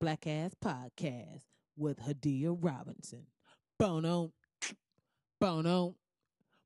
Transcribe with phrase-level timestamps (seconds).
[0.00, 1.42] Black Ass Podcast
[1.76, 3.26] with Hadia Robinson.
[3.78, 4.32] Bono,
[5.38, 5.94] bono,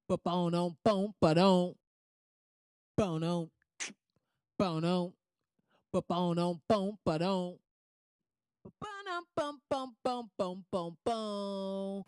[0.07, 1.15] bono, boom.
[1.21, 1.75] Bono,
[4.57, 5.13] bono,
[5.93, 7.59] ba bono, boom, don.
[8.63, 12.05] Ba-bum, bum, bum, bum, bum, bum, bum.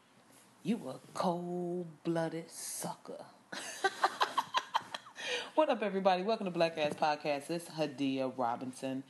[0.63, 3.25] You a cold blooded sucker.
[5.57, 6.23] what up, everybody?
[6.23, 7.49] Welcome to Black Ass Podcast.
[7.49, 9.03] This is Hadia Robinson.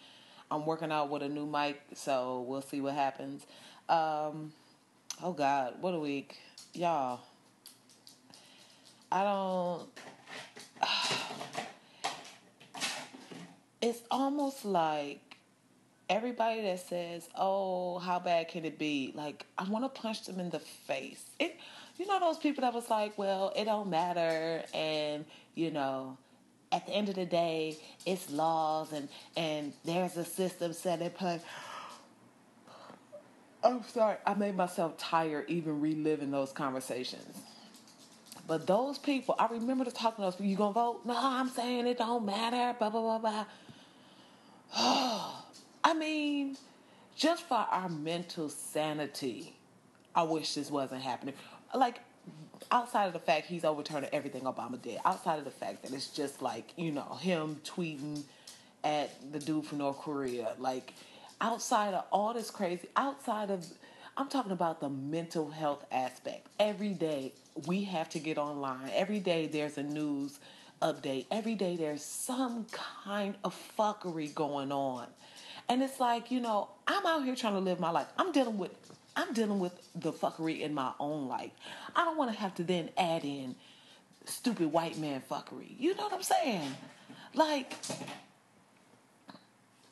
[0.50, 3.46] I'm working out with a new mic, so we'll see what happens.
[3.88, 4.52] Um,
[5.22, 6.38] oh, God, what a week.
[6.74, 7.20] Y'all,
[9.10, 9.88] I don't.
[13.82, 15.36] It's almost like
[16.08, 20.40] everybody that says, "Oh, how bad can it be?" Like I want to punch them
[20.40, 21.24] in the face.
[21.38, 21.60] It,
[21.96, 25.24] you know, those people that was like, "Well, it don't matter," and
[25.54, 26.16] you know,
[26.76, 31.10] at the end of the day, it's laws and and there's a system set in
[31.10, 31.40] place.
[33.64, 37.38] I'm sorry, I made myself tired even reliving those conversations.
[38.46, 40.46] But those people, I remember to talking to those people.
[40.46, 41.00] You gonna vote?
[41.06, 42.76] No, I'm saying it don't matter.
[42.78, 43.46] Blah blah blah blah.
[45.82, 46.58] I mean,
[47.16, 49.56] just for our mental sanity,
[50.14, 51.34] I wish this wasn't happening.
[51.74, 52.00] Like,
[52.70, 56.08] outside of the fact he's overturning everything Obama did, outside of the fact that it's
[56.08, 58.22] just like, you know, him tweeting
[58.84, 60.94] at the dude from North Korea, like,
[61.40, 63.66] outside of all this crazy, outside of,
[64.16, 66.46] I'm talking about the mental health aspect.
[66.58, 67.32] Every day
[67.66, 70.38] we have to get online, every day there's a news
[70.82, 75.06] update, every day there's some kind of fuckery going on.
[75.68, 78.06] And it's like, you know, I'm out here trying to live my life.
[78.18, 78.70] I'm dealing with
[79.16, 81.52] I'm dealing with the fuckery in my own life.
[81.94, 83.56] I don't want to have to then add in
[84.26, 85.74] stupid white man fuckery.
[85.78, 86.74] You know what I'm saying?
[87.34, 87.72] Like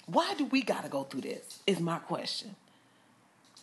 [0.06, 1.60] why do we got to go through this?
[1.66, 2.54] Is my question.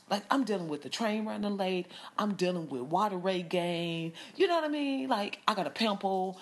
[0.10, 1.88] Like I'm dealing with the train running late.
[2.18, 4.14] I'm dealing with water rate gain.
[4.36, 5.08] You know what I mean?
[5.08, 6.40] Like I got a pimple.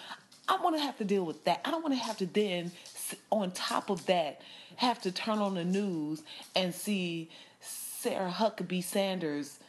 [0.47, 1.61] I want to have to deal with that.
[1.63, 2.71] I don't want to have to then,
[3.29, 4.41] on top of that,
[4.77, 6.23] have to turn on the news
[6.55, 7.29] and see
[7.99, 9.59] Sarah Huckabee Sanders.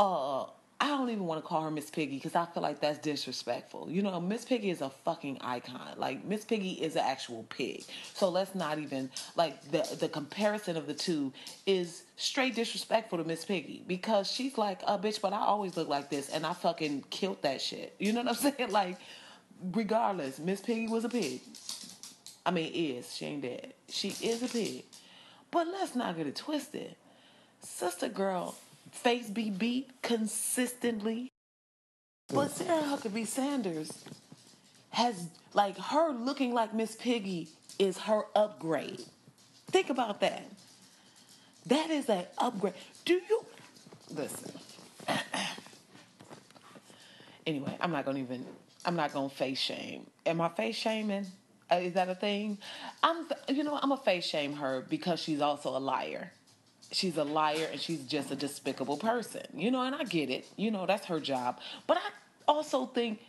[0.00, 0.42] Uh,
[0.80, 3.88] I don't even want to call her Miss Piggy because I feel like that's disrespectful.
[3.88, 5.94] You know, Miss Piggy is a fucking icon.
[5.96, 7.84] Like Miss Piggy is an actual pig.
[8.14, 11.32] So let's not even like the the comparison of the two
[11.66, 15.88] is straight disrespectful to Miss Piggy because she's like a bitch, but I always look
[15.88, 17.94] like this and I fucking killed that shit.
[18.00, 18.72] You know what I'm saying?
[18.72, 18.98] Like,
[19.72, 21.42] regardless, Miss Piggy was a pig.
[22.44, 23.72] I mean, is she ain't dead?
[23.88, 24.82] She is a pig.
[25.52, 26.96] But let's not get it twisted.
[27.62, 28.54] Sister girl,
[28.92, 31.28] face be beat consistently.
[32.32, 34.04] But Sarah Huckabee Sanders
[34.90, 37.48] has like her looking like Miss Piggy
[37.78, 39.02] is her upgrade.
[39.70, 40.44] Think about that.
[41.66, 42.74] That is an upgrade.
[43.04, 43.44] Do you
[44.14, 44.52] listen?
[47.46, 48.44] anyway, I'm not gonna even.
[48.84, 50.06] I'm not gonna face shame.
[50.24, 51.26] Am I face shaming?
[51.70, 52.56] Uh, is that a thing?
[53.02, 56.32] I'm, you know, I'm a face shame her because she's also a liar.
[56.90, 60.46] She's a liar and she's just a despicable person, you know, and I get it.
[60.56, 61.60] You know, that's her job.
[61.86, 62.10] But I
[62.46, 63.20] also think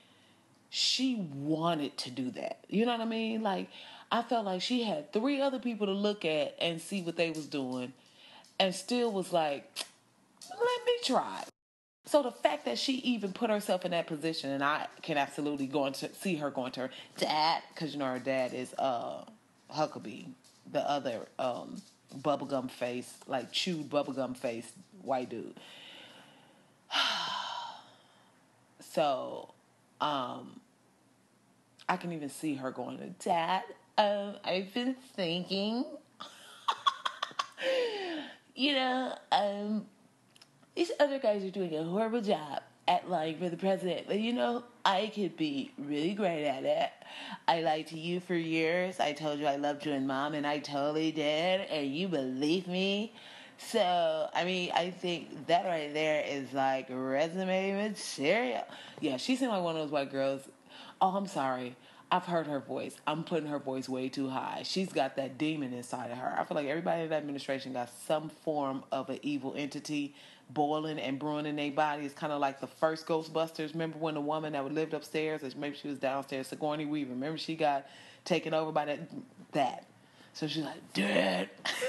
[0.69, 2.63] she wanted to do that.
[2.69, 3.41] You know what I mean?
[3.41, 3.69] Like,
[4.11, 7.31] I felt like she had three other people to look at and see what they
[7.31, 7.93] was doing
[8.59, 9.69] and still was like,
[10.49, 11.43] let me try.
[12.05, 15.67] So the fact that she even put herself in that position, and I can absolutely
[15.67, 19.25] go into see her going to her dad, because you know her dad is uh
[19.71, 20.25] Huckabee,
[20.71, 21.81] the other um
[22.17, 24.71] bubblegum face, like chewed bubblegum face
[25.01, 25.59] white dude.
[28.79, 29.53] so,
[30.01, 30.59] um,
[31.87, 33.63] I can even see her going to dad.
[33.97, 35.85] Um, I've been thinking,
[38.55, 39.85] you know, um
[40.75, 44.07] these other guys are doing a horrible job at lying for the president.
[44.07, 46.89] But you know, I could be really great at it.
[47.47, 48.99] I lied to you for years.
[48.99, 52.67] I told you I loved you and mom, and I totally did, and you believe
[52.67, 53.13] me.
[53.59, 58.63] So, I mean, I think that right there is like resume material.
[58.99, 60.41] Yeah, she seemed like one of those white girls.
[60.99, 61.75] Oh, I'm sorry.
[62.11, 62.95] I've heard her voice.
[63.05, 64.63] I'm putting her voice way too high.
[64.63, 66.35] She's got that demon inside of her.
[66.39, 70.15] I feel like everybody in that administration got some form of an evil entity
[70.49, 72.05] boiling and brewing in their body.
[72.05, 73.73] It's kind of like the first Ghostbusters.
[73.73, 77.11] Remember when the woman that lived upstairs, or maybe she was downstairs, Sigourney Weaver.
[77.11, 77.87] Remember she got
[78.25, 78.99] taken over by that.
[79.51, 79.85] That.
[80.33, 81.49] So she's like, Dad,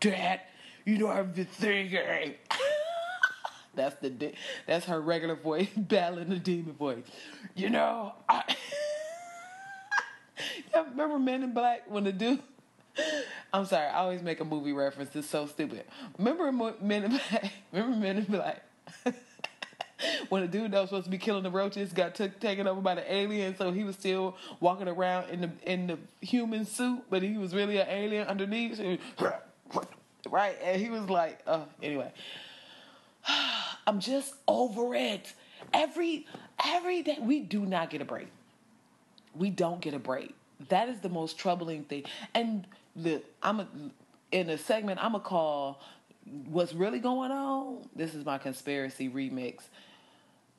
[0.00, 0.40] Dad,
[0.84, 2.34] you know I've been thinking.
[3.74, 4.32] that's the
[4.66, 7.04] that's her regular voice, battling the demon voice.
[7.54, 8.56] You know, I.
[10.74, 12.42] remember Men in Black when the dude
[13.52, 13.86] I'm sorry.
[13.86, 15.14] I always make a movie reference.
[15.14, 15.84] It's so stupid.
[16.18, 16.50] Remember
[16.80, 17.52] Men in Black?
[17.72, 18.62] Remember Men in Black?
[20.28, 22.80] when the dude that was supposed to be killing the roaches got took taken over
[22.80, 27.02] by the alien, so he was still walking around in the in the human suit,
[27.10, 28.80] but he was really an alien underneath.
[30.30, 30.56] right?
[30.62, 32.12] And he was like, uh, anyway.
[33.86, 35.32] I'm just over it.
[35.72, 36.26] Every
[36.64, 38.28] every day we do not get a break.
[39.34, 40.34] We don't get a break.
[40.68, 42.04] That is the most troubling thing.
[42.34, 42.66] And
[42.96, 43.68] the I'm a,
[44.30, 45.80] in a segment I'm gonna call
[46.46, 47.88] what's really going on.
[47.94, 49.62] This is my conspiracy remix.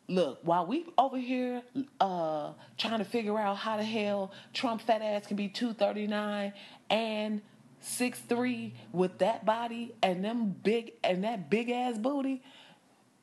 [0.09, 1.62] Look, while we over here
[2.01, 6.53] uh, trying to figure out how the hell Trump fat ass can be 239
[6.89, 7.41] and
[7.80, 12.41] six three with that body and them big and that big ass booty.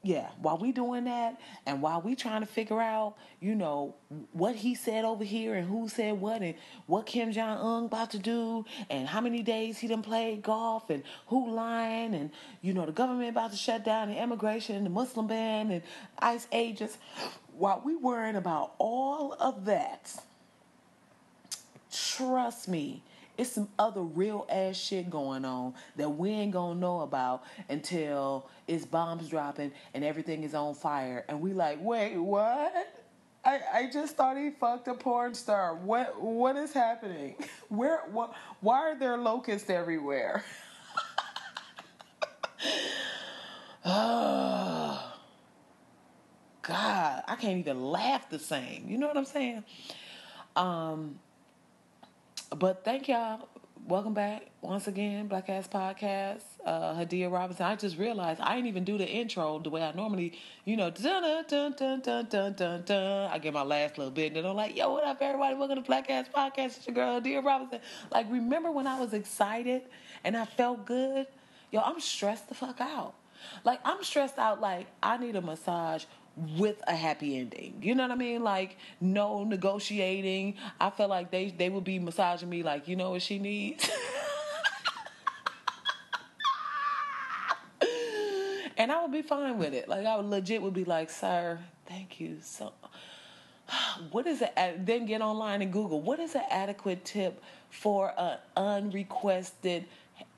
[0.03, 3.97] Yeah, while we doing that and while we trying to figure out, you know,
[4.33, 6.55] what he said over here and who said what and
[6.87, 10.89] what Kim Jong Un about to do and how many days he done played golf
[10.89, 12.31] and who lying and
[12.63, 15.83] you know the government about to shut down the immigration and the Muslim ban and
[16.19, 16.97] ICE agents.
[17.53, 20.15] While we worrying about all of that,
[21.93, 23.03] trust me,
[23.41, 28.49] it's some other real ass shit going on that we ain't gonna know about until
[28.71, 31.25] it's bombs dropping and everything is on fire.
[31.29, 32.73] And we like, wait, what?
[33.45, 35.75] I, I just thought he fucked a porn star.
[35.75, 37.35] What what is happening?
[37.69, 40.45] Where what why are there locusts everywhere?
[43.85, 45.13] oh,
[46.63, 48.87] God, I can't even laugh the same.
[48.89, 49.65] You know what I'm saying?
[50.55, 51.19] Um
[52.57, 53.49] but thank y'all.
[53.87, 56.43] Welcome back once again, Black Ass Podcast.
[56.65, 57.67] Uh, Hadia Robinson.
[57.67, 60.91] I just realized I didn't even do the intro the way I normally, you know,
[60.91, 63.31] dun dun dun dun dun dun dun.
[63.33, 65.57] I get my last little bit, and then I'm like, "Yo, what up, everybody?
[65.57, 66.77] Welcome to Black Ass Podcast.
[66.77, 67.81] It's your girl Hadia Robinson."
[68.13, 69.83] Like, remember when I was excited
[70.23, 71.27] and I felt good?
[71.73, 73.15] Yo, I'm stressed the fuck out.
[73.65, 74.61] Like, I'm stressed out.
[74.61, 76.05] Like, I need a massage
[76.57, 77.81] with a happy ending.
[77.83, 78.43] You know what I mean?
[78.43, 80.57] Like no negotiating.
[80.79, 83.91] I feel like they they would be massaging me like, you know what she needs?
[88.77, 89.89] and I would be fine with it.
[89.89, 92.73] Like I would legit would be like, "Sir, thank you so
[94.11, 94.53] what is it
[94.87, 99.85] then get online and google what is an adequate tip for an unrequested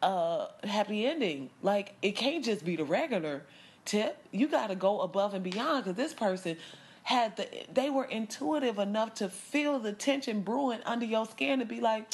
[0.00, 3.42] uh, happy ending like it can't just be the regular
[3.84, 4.18] tip.
[4.30, 6.56] You got to go above and beyond because this person
[7.04, 11.64] had the they were intuitive enough to feel the tension brewing under your skin to
[11.64, 12.12] be like,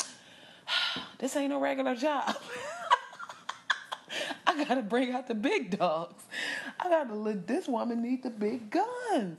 [1.18, 2.36] this ain't no regular job.
[4.46, 6.22] I gotta bring out the big dogs.
[6.80, 9.38] I gotta let this woman need the big guns.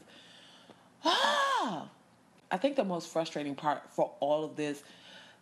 [1.04, 1.90] Ah.
[2.52, 4.84] I think the most frustrating part for all of this,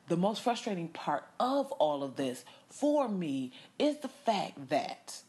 [0.08, 5.22] the most frustrating part of all of this for me is the fact that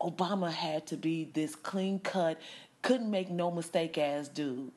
[0.00, 2.40] Obama had to be this clean cut,
[2.82, 4.72] couldn't make no mistake ass dude.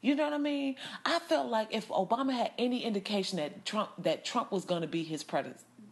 [0.00, 0.76] You know what I mean?
[1.06, 4.86] I felt like if Obama had any indication that Trump that Trump was going to
[4.86, 5.24] be his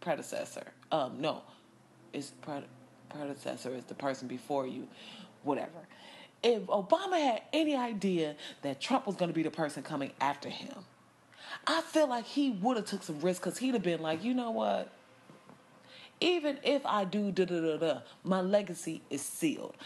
[0.00, 1.42] predecessor, um, no,
[2.12, 2.32] his
[3.08, 4.86] predecessor is the person before you,
[5.44, 5.88] whatever.
[6.42, 10.50] If Obama had any idea that Trump was going to be the person coming after
[10.50, 10.84] him,
[11.66, 14.34] I feel like he would have took some risks because he'd have been like, you
[14.34, 14.90] know what?
[16.22, 19.76] Even if I do da da da da, my legacy is sealed.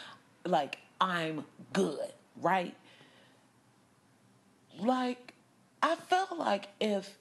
[0.44, 2.74] Like I'm good, right?
[4.78, 5.34] Like
[5.82, 7.16] I felt like if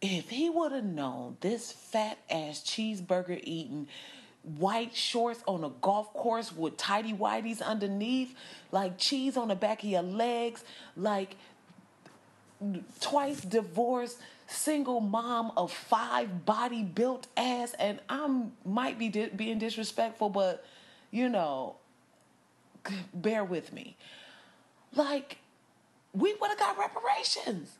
[0.00, 3.86] if he would have known this fat ass cheeseburger eating
[4.42, 8.34] white shorts on a golf course with tidy whities underneath,
[8.72, 10.64] like cheese on the back of your legs,
[10.96, 11.36] like
[13.00, 14.18] twice divorced
[14.50, 20.64] single mom of five body built ass and i'm might be di- being disrespectful but
[21.10, 21.76] you know
[23.14, 23.96] bear with me
[24.94, 25.38] like
[26.12, 27.76] we would have got reparations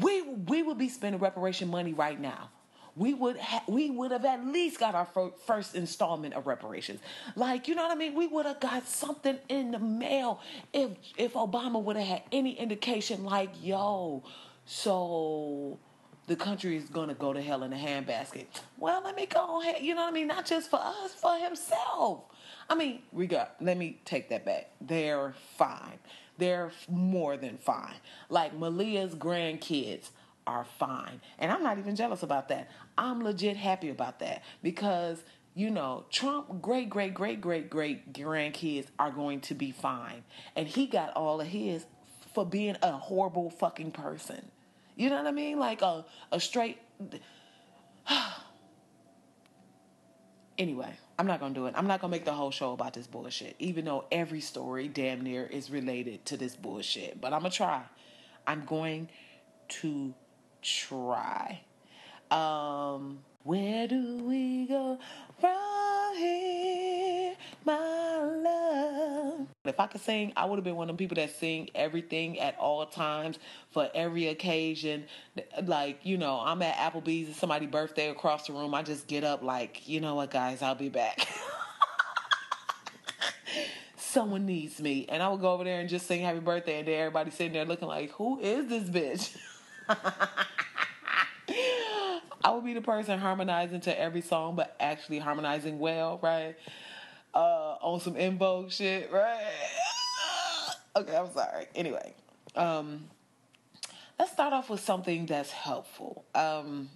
[0.00, 2.50] we we would be spending reparation money right now
[2.94, 7.00] we would ha- we would have at least got our fir- first installment of reparations.
[7.36, 8.14] Like, you know what I mean?
[8.14, 10.40] We would have got something in the mail
[10.72, 14.22] if if Obama would have had any indication like, yo,
[14.66, 15.78] so
[16.26, 18.46] the country is going to go to hell in a handbasket.
[18.78, 19.82] Well, let me go ahead.
[19.82, 20.28] You know what I mean?
[20.28, 22.24] Not just for us, for himself.
[22.70, 24.70] I mean, we got, let me take that back.
[24.80, 25.98] They're fine.
[26.38, 27.94] They're more than fine.
[28.28, 30.10] Like Malia's grandkids
[30.46, 31.20] are fine.
[31.38, 32.70] And I'm not even jealous about that.
[32.96, 35.22] I'm legit happy about that because,
[35.54, 40.24] you know, Trump great, great, great, great, great grandkids are going to be fine.
[40.56, 41.84] And he got all of his
[42.32, 44.50] for being a horrible fucking person.
[44.96, 45.58] You know what I mean?
[45.58, 46.78] Like a, a straight
[50.58, 51.74] anyway, I'm not gonna do it.
[51.76, 55.20] I'm not gonna make the whole show about this bullshit, even though every story damn
[55.20, 57.20] near is related to this bullshit.
[57.20, 57.82] But I'm gonna try.
[58.46, 59.08] I'm going
[59.68, 60.14] to
[60.62, 61.60] try.
[62.30, 64.98] Um, where do we go
[65.40, 66.81] from here,
[67.64, 69.46] my love?
[69.64, 72.38] If I could sing, I would have been one of them people that sing everything
[72.40, 73.38] at all times
[73.70, 75.04] for every occasion.
[75.64, 78.74] Like, you know, I'm at Applebee's and somebody's birthday across the room.
[78.74, 81.28] I just get up like, you know what, guys, I'll be back.
[83.96, 85.06] Someone needs me.
[85.08, 87.52] And I would go over there and just sing happy birthday and then everybody sitting
[87.52, 89.36] there looking like, who is this bitch?
[92.44, 96.56] I would be the person harmonizing to every song, but actually harmonizing well, right?
[97.34, 99.40] Uh, on some En Vogue shit, right?
[100.96, 101.66] okay, I'm sorry.
[101.74, 102.14] Anyway,
[102.54, 103.08] um,
[104.18, 106.24] let's start off with something that's helpful.
[106.34, 106.90] Um,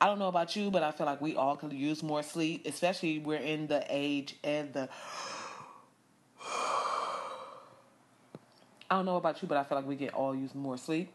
[0.00, 2.66] I don't know about you, but I feel like we all could use more sleep,
[2.66, 4.88] especially we're in the age and the.
[8.88, 11.12] I don't know about you, but I feel like we can all use more sleep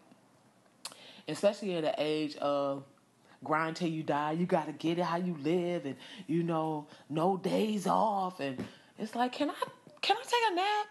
[1.28, 2.84] especially in the age of
[3.44, 4.34] grind till you die.
[4.34, 5.96] You got to get it how you live, and
[6.28, 8.40] you know, no days off.
[8.40, 8.64] And
[8.98, 9.56] it's like, can I
[10.02, 10.88] can I take a nap?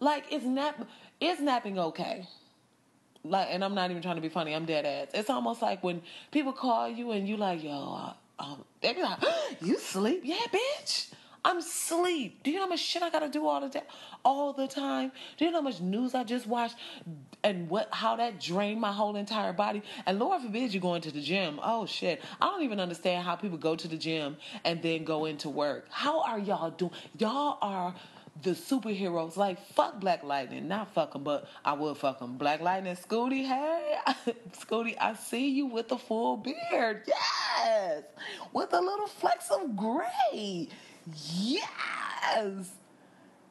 [0.00, 0.86] Like, is nap
[1.20, 2.26] is napping okay?
[3.22, 4.54] Like, and I'm not even trying to be funny.
[4.54, 5.08] I'm dead ass.
[5.12, 9.18] It's almost like when people call you and you like, yo, um, they be like,
[9.60, 10.22] you sleep?
[10.24, 11.12] Yeah, bitch.
[11.44, 12.42] I'm sleep.
[12.42, 13.88] Do you know how much shit I gotta do all the time?
[14.24, 15.12] All the time.
[15.36, 16.76] Do you know how much news I just watched
[17.42, 19.82] and what how that drained my whole entire body?
[20.06, 21.60] And Lord forbid you going to the gym.
[21.62, 22.22] Oh shit.
[22.40, 25.86] I don't even understand how people go to the gym and then go into work.
[25.90, 26.92] How are y'all doing?
[27.18, 27.94] Y'all are
[28.42, 29.36] the superheroes.
[29.36, 32.36] Like fuck Black Lightning, not fuck him, but I will fuck him.
[32.36, 33.96] Black Lightning, Scooty, hey,
[34.52, 37.04] Scooty, I see you with the full beard.
[37.06, 38.02] Yes,
[38.52, 40.68] with a little flecks of gray.
[41.36, 42.70] Yes.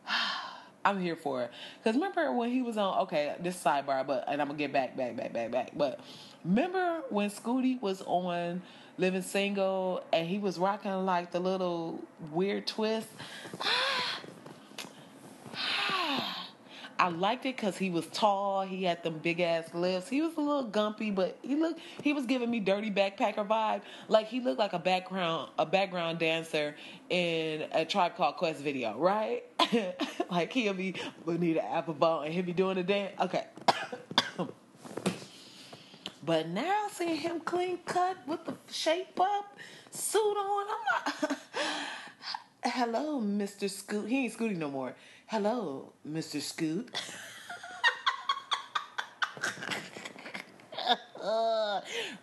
[0.89, 1.51] I'm here for it.
[1.83, 4.97] Cause remember when he was on okay, this sidebar, but and I'm gonna get back,
[4.97, 5.71] back, back, back, back.
[5.75, 5.99] But
[6.43, 8.61] remember when Scooty was on
[8.97, 11.99] Living Single and he was rocking like the little
[12.31, 13.07] weird twist?
[13.61, 13.88] Ah,
[16.99, 18.61] I liked it because he was tall.
[18.61, 20.09] He had them big ass lips.
[20.09, 21.79] He was a little gumpy, but he looked.
[22.03, 23.81] He was giving me dirty backpacker vibe.
[24.09, 26.75] Like he looked like a background a background dancer
[27.09, 29.45] in a Tribe Called Quest video, right?
[30.29, 33.13] like he'll be Bonita Applebum and he'll be doing the dance.
[33.21, 33.45] Okay.
[36.25, 39.57] but now seeing him clean cut with the shape up
[39.91, 41.37] suit on, I'm like,
[42.73, 44.09] hello, Mister Scoot.
[44.09, 44.95] He ain't Scooty no more.
[45.29, 46.41] Hello, Mr.
[46.41, 46.89] Scoot.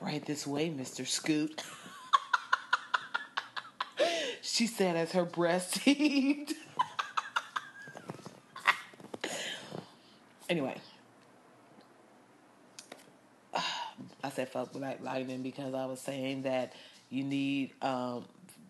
[0.00, 1.06] right this way, Mr.
[1.06, 1.62] Scoot.
[4.42, 6.54] she said as her breast heaved.
[10.48, 10.76] anyway.
[13.54, 16.72] I said fuck Black Lightning because I was saying that
[17.10, 18.24] you need um,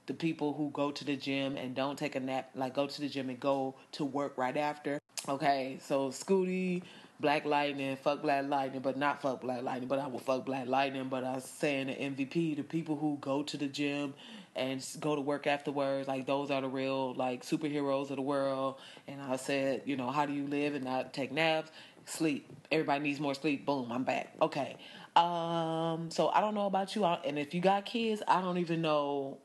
[0.07, 3.01] the people who go to the gym and don't take a nap, like go to
[3.01, 5.01] the gym and go to work right after.
[5.29, 6.83] Okay, so Scooty,
[7.19, 10.69] Black Lightning, fuck Black Lightning, but not fuck Black Lightning, but I will fuck Black
[10.69, 11.09] Lightning.
[11.09, 14.15] But I was saying the MVP, the people who go to the gym
[14.55, 18.77] and go to work afterwards, like those are the real like superheroes of the world.
[19.09, 21.71] And I said, you know, how do you live and not take naps?
[22.05, 22.49] Sleep.
[22.71, 23.67] Everybody needs more sleep.
[23.67, 24.33] Boom, I'm back.
[24.41, 24.77] Okay.
[25.17, 28.83] Um, so I don't know about you, and if you got kids, I don't even
[28.83, 29.39] know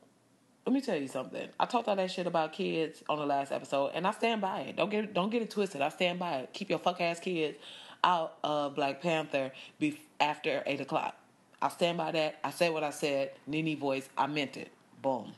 [0.64, 1.48] let me tell you something.
[1.58, 4.60] I talked all that shit about kids on the last episode, and I stand by
[4.60, 4.76] it.
[4.76, 5.80] Don't get don't get it twisted.
[5.80, 6.52] I stand by it.
[6.52, 7.58] Keep your fuck ass kids
[8.04, 11.16] out of Black Panther be- after eight o'clock.
[11.60, 12.38] I stand by that.
[12.44, 13.32] I said what I said.
[13.46, 14.08] Nene voice.
[14.16, 14.70] I meant it.
[15.00, 15.32] Boom.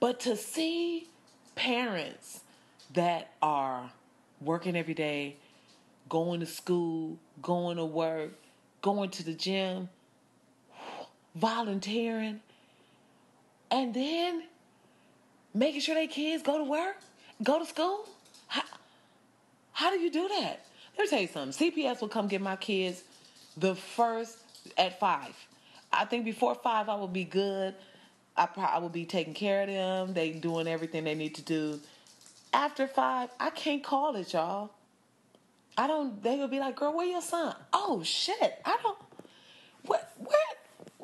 [0.00, 1.08] But to see
[1.54, 2.40] parents
[2.94, 3.90] that are
[4.40, 5.36] working every day,
[6.08, 8.32] going to school, going to work,
[8.82, 9.88] going to the gym,
[11.34, 12.40] volunteering
[13.70, 14.44] and then
[15.54, 16.96] making sure their kids go to work,
[17.42, 18.06] go to school.
[18.48, 18.62] How,
[19.72, 20.64] how do you do that?
[20.96, 21.72] Let me tell you something.
[21.72, 23.02] CPS will come get my kids
[23.56, 24.38] the first
[24.76, 25.34] at five.
[25.92, 27.74] I think before five, I will be good.
[28.36, 30.14] I I will be taking care of them.
[30.14, 31.80] They doing everything they need to do.
[32.52, 34.70] After five, I can't call it, y'all.
[35.76, 36.22] I don't.
[36.22, 38.60] They will be like, "Girl, where your son?" Oh shit!
[38.64, 38.98] I don't.
[39.84, 40.10] What?
[40.18, 40.55] Where?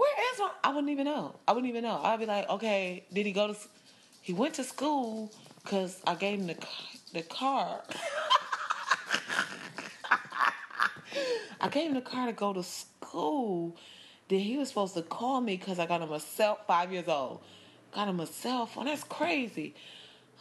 [0.02, 0.50] Where is my?
[0.64, 1.36] I wouldn't even know.
[1.46, 2.00] I wouldn't even know.
[2.02, 3.56] I'd be like, okay, did he go to?
[4.20, 5.32] He went to school
[5.62, 6.56] because I gave him the
[7.12, 7.82] the car.
[11.60, 13.76] I gave him the car to go to school.
[14.28, 16.58] Then he was supposed to call me because I got him a cell.
[16.66, 17.44] Five years old,
[17.92, 18.86] got him a cell phone.
[18.86, 19.76] That's crazy.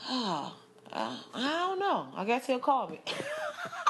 [0.93, 2.07] Uh, I don't know.
[2.17, 2.99] I guess he'll call me.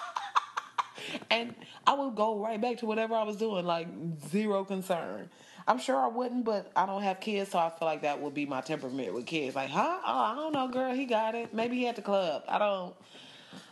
[1.31, 1.55] and
[1.87, 3.87] I would go right back to whatever I was doing, like
[4.29, 5.31] zero concern.
[5.67, 8.33] I'm sure I wouldn't, but I don't have kids, so I feel like that would
[8.33, 9.55] be my temperament with kids.
[9.55, 9.99] Like, huh?
[10.05, 10.93] Oh, I don't know, girl.
[10.93, 11.53] He got it.
[11.53, 12.43] Maybe he at the club.
[12.47, 12.95] I don't.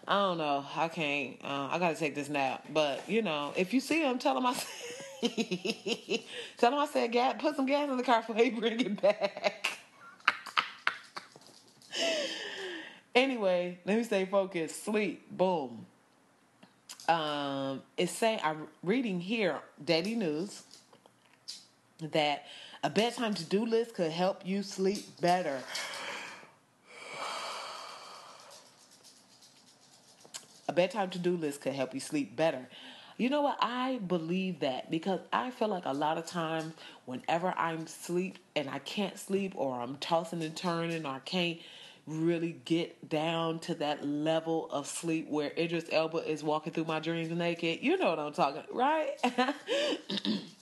[0.08, 0.66] I don't know.
[0.76, 1.38] I can't.
[1.44, 2.66] Uh, I gotta take this nap.
[2.72, 4.54] But you know, if you see him, tell him I.
[6.58, 9.02] tell him I said, "Gas, put some gas in the car for he bring it
[9.02, 9.80] back."
[13.16, 14.84] anyway, let me stay focused.
[14.84, 15.30] Sleep.
[15.30, 15.86] Boom.
[17.08, 20.64] Um, it's saying I'm reading here Daily News
[22.02, 22.46] that
[22.84, 25.60] a bedtime to do list could help you sleep better.
[30.68, 32.68] A bedtime to do list could help you sleep better.
[33.18, 33.58] You know what?
[33.60, 36.74] I believe that because I feel like a lot of times,
[37.06, 41.60] whenever I'm sleep and I can't sleep, or I'm tossing and turning, or I can't
[42.08, 47.00] really get down to that level of sleep where Idris Elba is walking through my
[47.00, 47.80] dreams naked.
[47.82, 49.12] You know what I'm talking, right?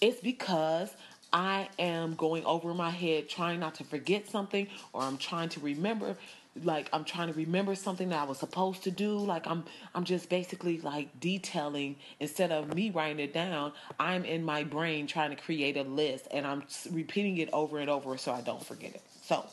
[0.00, 0.94] it's because
[1.32, 5.60] I am going over my head trying not to forget something or I'm trying to
[5.60, 6.16] remember
[6.64, 9.64] like I'm trying to remember something that I was supposed to do like I'm
[9.94, 15.06] I'm just basically like detailing instead of me writing it down I'm in my brain
[15.06, 18.64] trying to create a list and I'm repeating it over and over so I don't
[18.64, 19.02] forget it.
[19.22, 19.44] So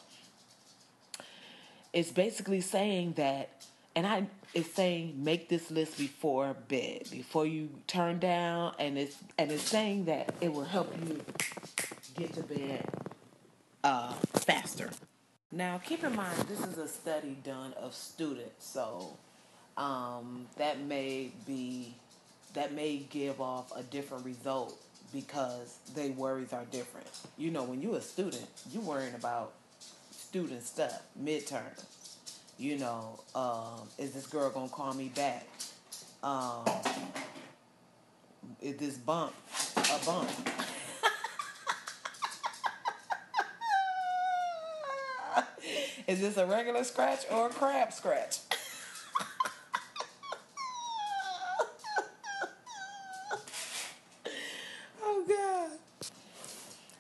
[1.94, 3.50] it's basically saying that
[3.96, 9.18] and I it's saying make this list before bed, before you turn down, and it's
[9.38, 11.22] and it's saying that it will help you
[12.16, 12.88] get to bed
[13.84, 14.90] uh, faster.
[15.52, 19.18] Now, keep in mind this is a study done of students, so
[19.76, 21.94] um, that may be
[22.54, 24.82] that may give off a different result
[25.12, 27.10] because their worries are different.
[27.38, 29.52] You know, when you're a student, you're worrying about
[30.12, 31.78] student stuff, midterm
[32.58, 35.46] you know, um, is this girl gonna call me back?
[36.24, 36.64] Um,
[38.62, 39.34] is this bump
[39.78, 40.30] a bump?
[46.08, 48.40] is this a regular scratch or a crab scratch?
[55.04, 55.72] oh God.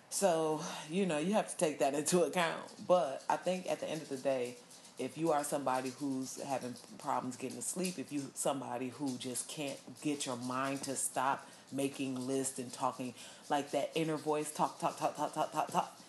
[0.09, 2.61] So, you know, you have to take that into account.
[2.87, 4.57] But I think at the end of the day,
[4.97, 9.47] if you are somebody who's having problems getting to sleep, if you somebody who just
[9.47, 13.13] can't get your mind to stop making lists and talking
[13.49, 15.99] like that inner voice talk talk talk talk talk talk talk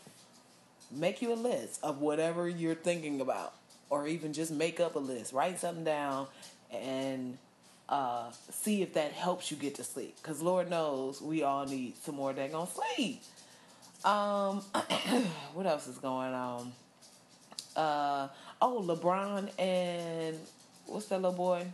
[0.90, 3.55] make you a list of whatever you're thinking about
[3.90, 5.33] or even just make up a list.
[5.33, 6.27] Write something down
[6.72, 7.38] and
[7.88, 11.96] uh, see if that helps you get to sleep because lord knows we all need
[12.03, 13.22] some more daggone sleep.
[14.05, 14.62] Um
[15.55, 16.72] what else is going on?
[17.77, 18.29] Uh
[18.61, 20.38] Oh, LeBron and
[20.87, 21.66] what's that little boy?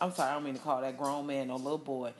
[0.00, 2.12] I'm sorry, I don't mean to call that grown man no little boy.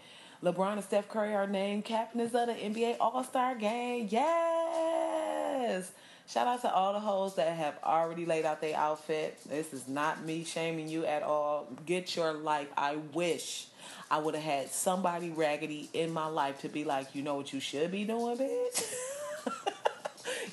[0.43, 4.09] LeBron and Steph Curry are named captains of the NBA All Star Game.
[4.11, 5.93] Yes.
[6.29, 9.39] Shout out to all the hoes that have already laid out their outfit.
[9.49, 11.69] This is not me shaming you at all.
[11.87, 12.69] Get your life.
[12.77, 13.67] I wish
[14.11, 17.53] I would have had somebody raggedy in my life to be like, you know what
[17.53, 18.95] you should be doing, bitch?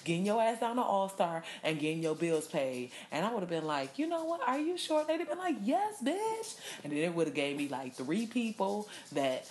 [0.10, 2.90] getting your ass down to All Star and getting your bills paid.
[3.12, 4.42] And I would have been like, you know what?
[4.48, 5.06] Are you sure?
[5.06, 6.56] They'd have been like, yes, bitch.
[6.84, 9.48] And then it would have gave me like three people that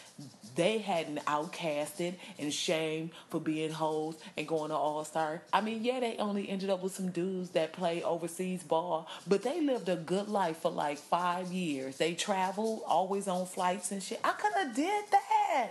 [0.57, 5.43] they hadn't outcasted and shamed for being hoes and going to All Star.
[5.53, 9.45] I mean, yeah, they only ended up with some dudes that play overseas ball, but
[9.45, 11.99] they lived a good life for like five years.
[11.99, 14.19] They traveled, always on flights and shit.
[14.25, 15.71] I could have did that.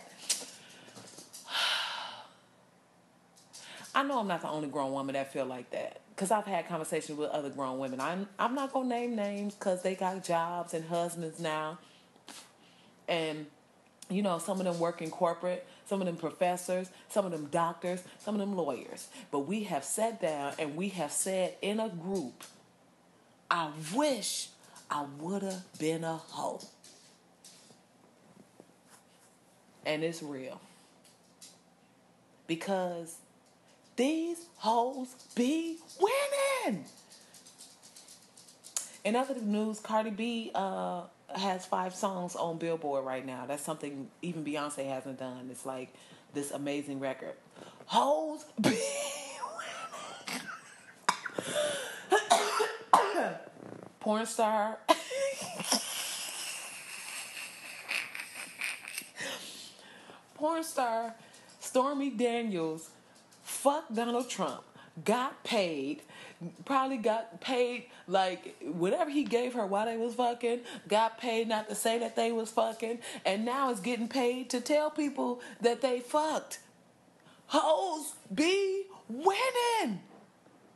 [3.98, 6.68] I know I'm not the only grown woman that feel like that because I've had
[6.68, 8.00] conversations with other grown women.
[8.00, 11.80] I'm I'm not gonna name names because they got jobs and husbands now,
[13.08, 13.48] and
[14.08, 17.48] you know some of them work in corporate, some of them professors, some of them
[17.50, 19.08] doctors, some of them lawyers.
[19.32, 22.44] But we have sat down and we have said in a group,
[23.50, 24.50] I wish
[24.92, 26.62] I would have been a hoe,
[29.88, 30.62] and it's real
[32.46, 33.16] because
[33.98, 36.86] these hoes be winning.
[39.04, 41.02] In other news, Cardi B uh,
[41.36, 43.46] has five songs on Billboard right now.
[43.48, 45.50] That's something even Beyonce hasn't done.
[45.52, 45.94] It's like
[46.34, 47.34] this amazing record.
[47.86, 48.70] Hoes be
[53.16, 53.36] winning.
[54.00, 54.78] Porn star.
[60.36, 61.16] porn star
[61.60, 62.90] Stormy Daniels
[63.68, 64.64] fucked Donald Trump,
[65.04, 66.02] got paid,
[66.64, 71.68] probably got paid like whatever he gave her while they was fucking, got paid not
[71.68, 75.82] to say that they was fucking, and now is getting paid to tell people that
[75.82, 76.60] they fucked.
[77.48, 80.00] Hoes be winning.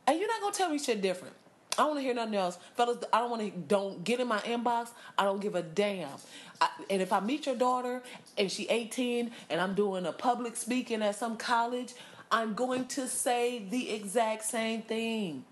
[0.06, 1.34] And you're not gonna tell me shit different.
[1.78, 2.98] I don't want to hear nothing else, fellas.
[3.10, 3.50] I don't want to.
[3.50, 4.90] Don't get in my inbox.
[5.16, 6.10] I don't give a damn.
[6.60, 8.02] I, and if I meet your daughter
[8.36, 11.94] and she 18 and I'm doing a public speaking at some college,
[12.32, 15.44] I'm going to say the exact same thing.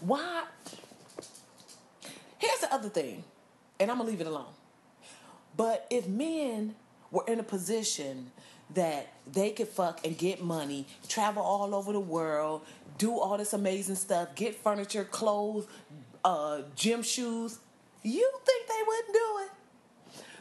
[0.00, 0.44] Why?
[2.38, 3.22] Here's the other thing,
[3.78, 4.52] and I'm gonna leave it alone.
[5.54, 6.74] But if men
[7.10, 8.32] were in a position
[8.74, 12.62] that they could fuck and get money, travel all over the world,
[12.96, 15.66] do all this amazing stuff, get furniture, clothes,
[16.24, 17.58] uh, gym shoes,
[18.02, 19.50] you think they wouldn't do it?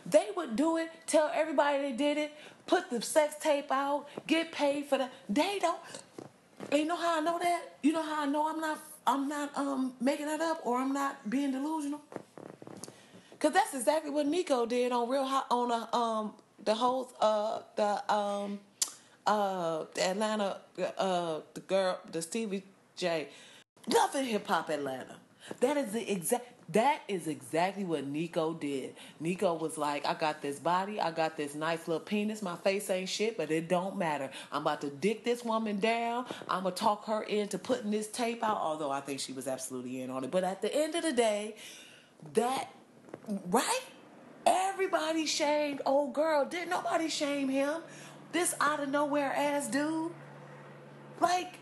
[0.05, 2.33] They would do it, tell everybody they did it,
[2.71, 5.11] put the sex tape out, get paid for that.
[5.27, 5.77] They don't.
[6.71, 7.61] You know how I know that?
[7.83, 10.93] You know how I know I'm not I'm not um making that up or I'm
[10.93, 11.99] not being delusional?
[13.39, 17.59] Cause that's exactly what Nikko did on Real Hot on a, um the whole uh
[17.75, 18.59] the um
[19.27, 20.61] uh the Atlanta
[20.97, 22.63] uh the girl the Stevie
[22.95, 23.27] J
[23.89, 25.17] nothing hip hop Atlanta.
[25.59, 28.95] That is the exact that is exactly what Nikko did.
[29.19, 32.89] Nico was like, I got this body, I got this nice little penis, my face
[32.89, 34.29] ain't shit, but it don't matter.
[34.51, 36.25] I'm about to dick this woman down.
[36.47, 40.01] I'm gonna talk her into putting this tape out, although I think she was absolutely
[40.01, 40.31] in on it.
[40.31, 41.55] But at the end of the day,
[42.33, 42.69] that
[43.49, 43.81] right?
[44.45, 46.45] Everybody shamed old girl.
[46.45, 47.81] Didn't nobody shame him?
[48.31, 50.11] This out of nowhere ass dude.
[51.19, 51.55] Like,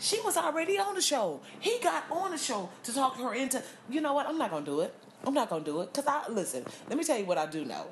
[0.00, 1.40] she was already on the show.
[1.60, 4.26] He got on the show to talk her into, you know what?
[4.26, 4.94] I'm not going to do it.
[5.24, 5.92] I'm not going to do it.
[5.92, 7.86] Because I, listen, let me tell you what I do know.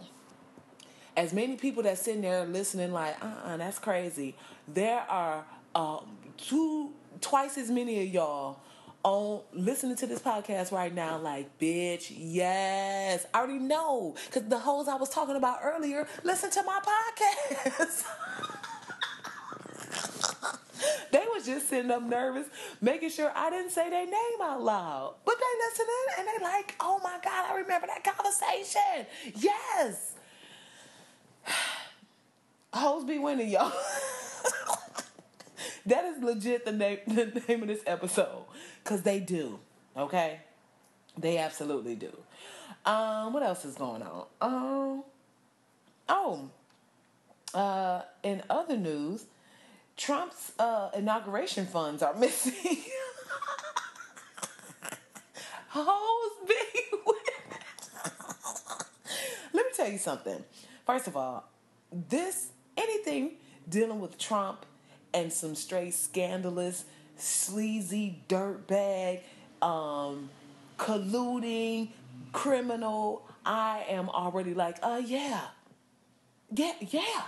[1.16, 4.34] As many people that's sitting there listening, like, uh uh-uh, uh, that's crazy.
[4.66, 5.44] There are
[5.74, 8.60] um, two, twice as many of y'all
[9.04, 13.26] on listening to this podcast right now, like, bitch, yes.
[13.34, 14.14] I already know.
[14.26, 18.04] Because the hoes I was talking about earlier, listen to my podcast.
[21.12, 22.46] they was just sitting up nervous,
[22.80, 25.14] making sure I didn't say their name out loud.
[25.24, 29.06] But they listening and they like, oh my God, I remember that conversation.
[29.36, 30.14] Yes.
[32.72, 33.72] Hoes be winning, y'all.
[35.86, 38.44] that is legit the name the name of this episode.
[38.84, 39.58] Cause they do.
[39.96, 40.40] Okay?
[41.16, 42.16] They absolutely do.
[42.84, 44.26] Um, what else is going on?
[44.40, 45.04] Um
[46.08, 46.50] oh.
[47.54, 49.24] Uh in other news,
[49.98, 52.54] Trump's uh, inauguration funds are missing.
[55.70, 56.54] Hoes be
[59.52, 60.42] Let me tell you something.
[60.86, 61.50] First of all,
[62.08, 63.32] this anything
[63.68, 64.64] dealing with Trump
[65.12, 66.84] and some straight scandalous,
[67.16, 69.22] sleazy dirtbag,
[69.60, 70.30] um,
[70.78, 71.88] colluding,
[72.32, 73.26] criminal.
[73.44, 75.40] I am already like, uh, yeah,
[76.52, 77.22] yeah, yeah.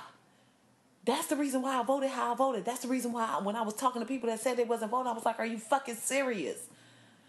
[1.11, 2.65] That's the reason why I voted how I voted.
[2.65, 4.93] That's the reason why I, when I was talking to people that said they wasn't
[4.93, 6.69] voting, I was like, "Are you fucking serious?"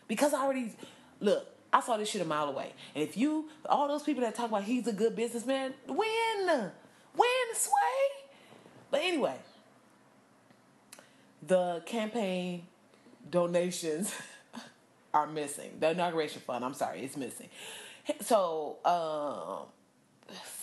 [0.07, 0.73] Because I already
[1.19, 1.47] look.
[1.73, 2.73] I saw this shit a mile away.
[2.93, 6.71] And if you, all those people that talk about he's a good businessman, win,
[7.17, 8.29] win, sway.
[8.91, 9.37] But anyway,
[11.47, 12.67] the campaign
[13.31, 14.13] donations
[15.13, 15.71] are missing.
[15.79, 17.49] The inauguration fund, I'm sorry, it's missing.
[18.19, 19.71] So, um,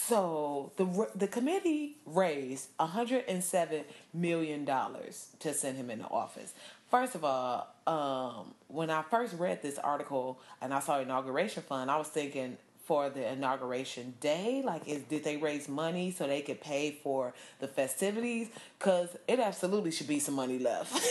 [0.09, 6.55] so the the committee raised 107 million dollars to send him into office.
[6.90, 11.90] First of all, um, when I first read this article and I saw inauguration fund,
[11.90, 16.40] I was thinking for the inauguration day, like is did they raise money so they
[16.40, 18.49] could pay for the festivities?
[18.79, 20.92] Cause it absolutely should be some money left.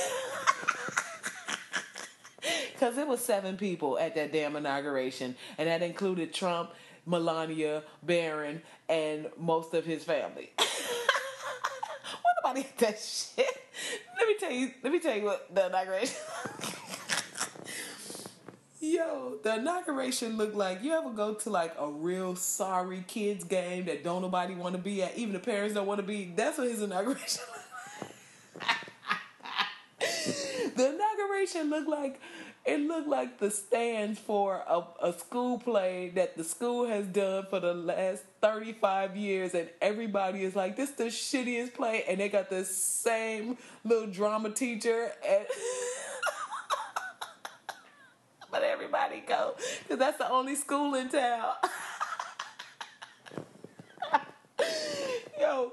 [2.80, 6.72] Cause it was seven people at that damn inauguration, and that included Trump
[7.08, 10.52] Melania, Barron, and most of his family.
[10.58, 10.68] what
[12.44, 13.48] nobody that shit?
[14.18, 14.72] Let me tell you.
[14.84, 16.18] Let me tell you what the inauguration.
[18.80, 23.86] Yo, the inauguration looked like you ever go to like a real sorry kids game
[23.86, 26.32] that don't nobody want to be at, even the parents don't want to be.
[26.36, 27.42] That's what his inauguration.
[30.76, 32.20] the inauguration looked like
[32.68, 37.46] it looked like the stands for a, a school play that the school has done
[37.50, 42.28] for the last 35 years and everybody is like this the shittiest play and they
[42.28, 45.46] got the same little drama teacher and
[48.52, 51.54] but everybody go because that's the only school in town.
[55.40, 55.72] Yo Yo,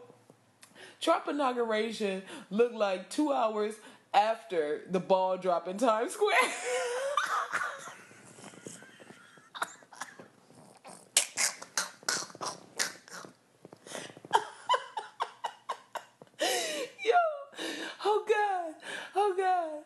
[1.01, 3.75] Trump inauguration looked like two hours
[4.15, 6.39] after the ball drop in Times Square.
[17.05, 17.13] Yo,
[18.05, 18.75] oh God,
[19.17, 19.85] oh God.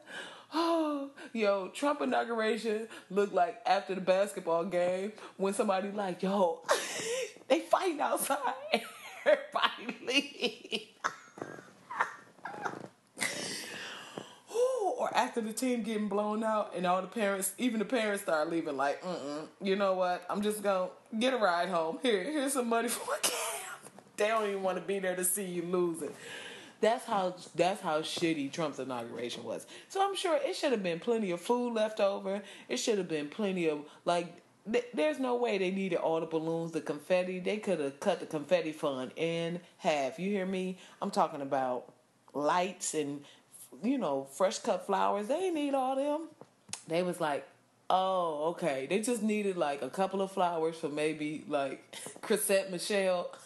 [0.55, 6.63] Oh, yo, Trump inauguration looked like after the basketball game when somebody like, yo,
[7.49, 8.39] they fighting outside.
[9.27, 10.89] Everybody leave.
[14.55, 18.23] Ooh, or after the team getting blown out and all the parents, even the parents
[18.23, 20.25] start leaving like, mm you know what?
[20.31, 21.99] I'm just gonna get a ride home.
[22.03, 23.33] Here, here's some money for a cab.
[24.17, 26.11] They don't even want to be there to see you losing.
[26.81, 29.67] That's how that's how shitty Trump's inauguration was.
[29.89, 32.41] So I'm sure it should have been plenty of food left over.
[32.69, 34.33] It should have been plenty of like.
[34.71, 37.41] Th- there's no way they needed all the balloons, the confetti.
[37.41, 40.19] They could have cut the confetti fund in half.
[40.19, 40.77] You hear me?
[41.01, 41.91] I'm talking about
[42.35, 43.25] lights and
[43.83, 45.29] you know fresh cut flowers.
[45.29, 46.29] They need all them.
[46.87, 47.47] They was like,
[47.91, 48.87] oh okay.
[48.89, 53.31] They just needed like a couple of flowers for maybe like Chrisette Michele.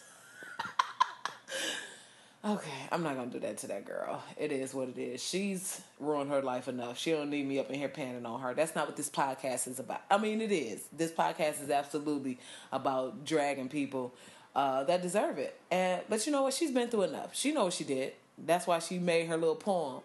[2.45, 4.21] Okay, I'm not gonna do that to that girl.
[4.37, 5.23] It is what it is.
[5.23, 6.99] She's ruined her life enough.
[6.99, 8.53] She don't need me up in here panning on her.
[8.53, 10.01] That's not what this podcast is about.
[10.11, 10.83] I mean, it is.
[10.93, 12.41] This podcast is absolutely
[12.73, 14.13] about dragging people
[14.57, 15.57] uh, that deserve it.
[15.71, 16.55] And but you know what?
[16.55, 17.33] She's been through enough.
[17.33, 18.13] She knows what she did.
[18.39, 20.03] That's why she made her little poem.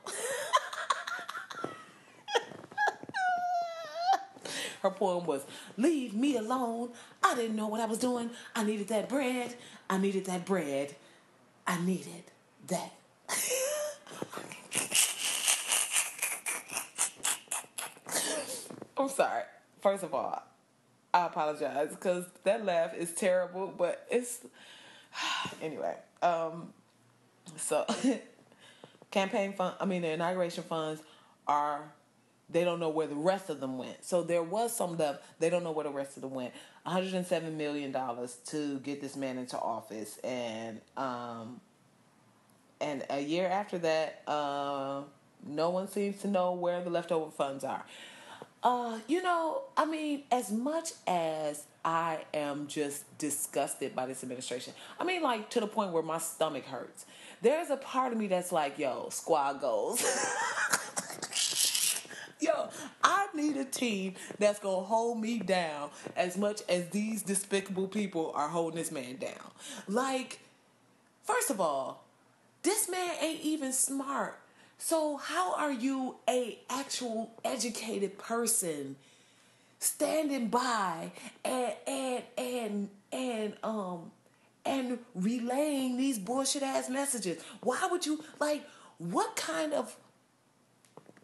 [4.81, 5.45] her poem was
[5.77, 6.91] "Leave me alone.
[7.23, 8.29] I didn't know what I was doing.
[8.55, 9.55] I needed that bread.
[9.89, 10.95] I needed that bread."
[11.67, 12.23] I needed
[12.67, 12.93] that.
[18.97, 19.43] I'm sorry.
[19.81, 20.41] First of all,
[21.13, 24.39] I apologize because that laugh is terrible, but it's
[25.61, 25.95] anyway.
[26.21, 26.73] Um,
[27.55, 27.85] so
[29.11, 31.01] campaign fund, I mean the inauguration funds
[31.47, 31.91] are
[32.49, 34.05] they don't know where the rest of them went.
[34.05, 35.23] So there was some left.
[35.39, 36.53] They don't know where the rest of them went.
[36.83, 41.59] 107 million dollars to get this man into office, and um,
[42.79, 45.01] and a year after that, uh,
[45.45, 47.83] no one seems to know where the leftover funds are.
[48.63, 54.73] Uh, you know, I mean, as much as I am just disgusted by this administration,
[54.99, 57.05] I mean, like to the point where my stomach hurts.
[57.41, 60.01] There's a part of me that's like, yo, squad goals.
[62.39, 62.69] Yo,
[63.03, 68.31] I need a team that's gonna hold me down as much as these despicable people
[68.35, 69.51] are holding this man down.
[69.87, 70.39] Like,
[71.23, 72.03] first of all,
[72.61, 74.39] this man ain't even smart.
[74.77, 78.97] So how are you a actual educated person
[79.79, 81.11] standing by
[81.43, 84.11] and and and and um
[84.67, 87.41] and relaying these bullshit ass messages?
[87.61, 89.95] Why would you like what kind of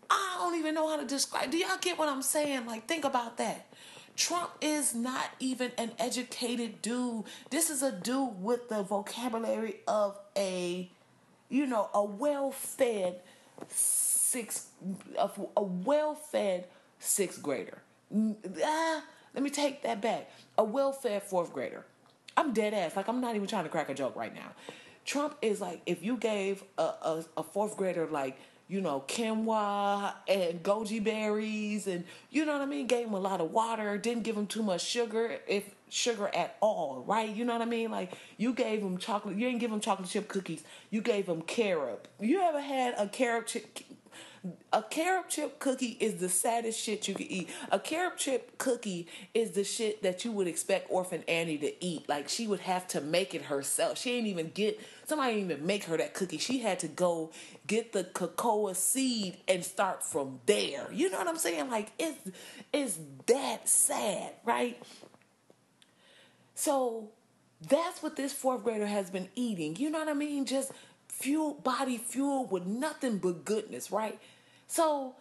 [0.09, 1.49] I don't even know how to describe.
[1.49, 2.67] Do y'all get what I'm saying?
[2.67, 3.65] Like, think about that.
[4.15, 7.23] Trump is not even an educated dude.
[7.49, 10.89] This is a dude with the vocabulary of a,
[11.49, 13.21] you know, a well-fed
[13.69, 14.67] six,
[15.17, 16.67] a, a well-fed
[16.99, 17.81] sixth grader.
[18.63, 19.03] Ah,
[19.33, 20.29] let me take that back.
[20.59, 21.85] A well-fed fourth grader.
[22.35, 22.95] I'm dead ass.
[22.95, 24.51] Like I'm not even trying to crack a joke right now.
[25.05, 30.13] Trump is like if you gave a, a, a fourth grader like you know, quinoa
[30.27, 32.87] and goji berries, and you know what I mean?
[32.87, 36.55] Gave him a lot of water, didn't give him too much sugar, if sugar at
[36.61, 37.29] all, right?
[37.29, 37.91] You know what I mean?
[37.91, 41.41] Like, you gave him chocolate, you didn't give him chocolate chip cookies, you gave him
[41.41, 41.99] carob.
[42.19, 43.79] You ever had a carob chip?
[44.73, 47.49] A carob chip cookie is the saddest shit you can eat.
[47.71, 52.09] A carob chip cookie is the shit that you would expect Orphan Annie to eat.
[52.09, 53.97] Like she would have to make it herself.
[53.97, 56.39] She ain't even get somebody didn't even make her that cookie.
[56.39, 57.31] She had to go
[57.67, 60.91] get the cocoa seed and start from there.
[60.91, 61.69] You know what I'm saying?
[61.69, 62.29] Like it's
[62.73, 64.81] it's that sad, right?
[66.53, 67.11] So
[67.69, 69.77] that's what this fourth grader has been eating.
[69.77, 70.45] You know what I mean?
[70.45, 70.73] Just
[71.07, 74.19] fuel body fuel with nothing but goodness, right?
[74.73, 75.13] So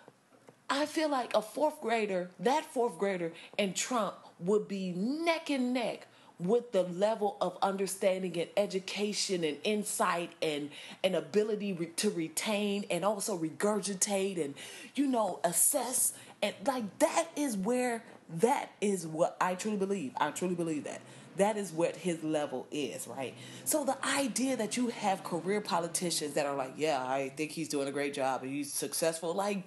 [0.70, 5.74] I feel like a fourth grader, that fourth grader and Trump would be neck and
[5.74, 6.06] neck
[6.38, 10.70] with the level of understanding and education and insight and
[11.04, 14.54] an ability re- to retain and also regurgitate and
[14.94, 16.14] you know assess.
[16.42, 20.12] And like that is where that is what I truly believe.
[20.18, 21.00] I truly believe that.
[21.36, 23.34] That is what his level is, right?
[23.64, 27.68] So the idea that you have career politicians that are like, yeah, I think he's
[27.68, 29.64] doing a great job and he's successful, like,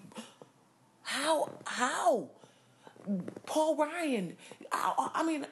[1.02, 2.30] how, how?
[3.46, 4.36] Paul Ryan,
[4.72, 5.46] I, I mean,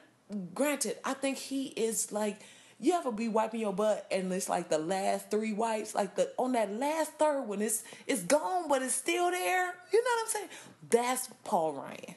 [0.54, 2.40] granted, I think he is like,
[2.80, 6.32] you ever be wiping your butt and it's like the last three wipes, like the
[6.36, 9.74] on that last third when it's it's gone but it's still there.
[9.92, 10.48] You know what I'm saying?
[10.90, 12.14] That's Paul Ryan.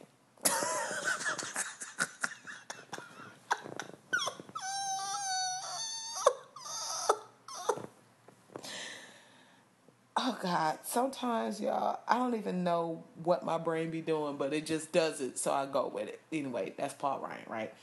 [10.18, 14.66] Oh God, sometimes y'all, I don't even know what my brain be doing, but it
[14.66, 16.20] just does it, so I go with it.
[16.34, 17.74] Anyway, that's Paul Ryan, right?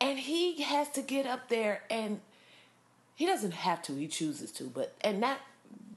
[0.00, 2.20] And he has to get up there and
[3.14, 5.40] he doesn't have to, he chooses to, but and that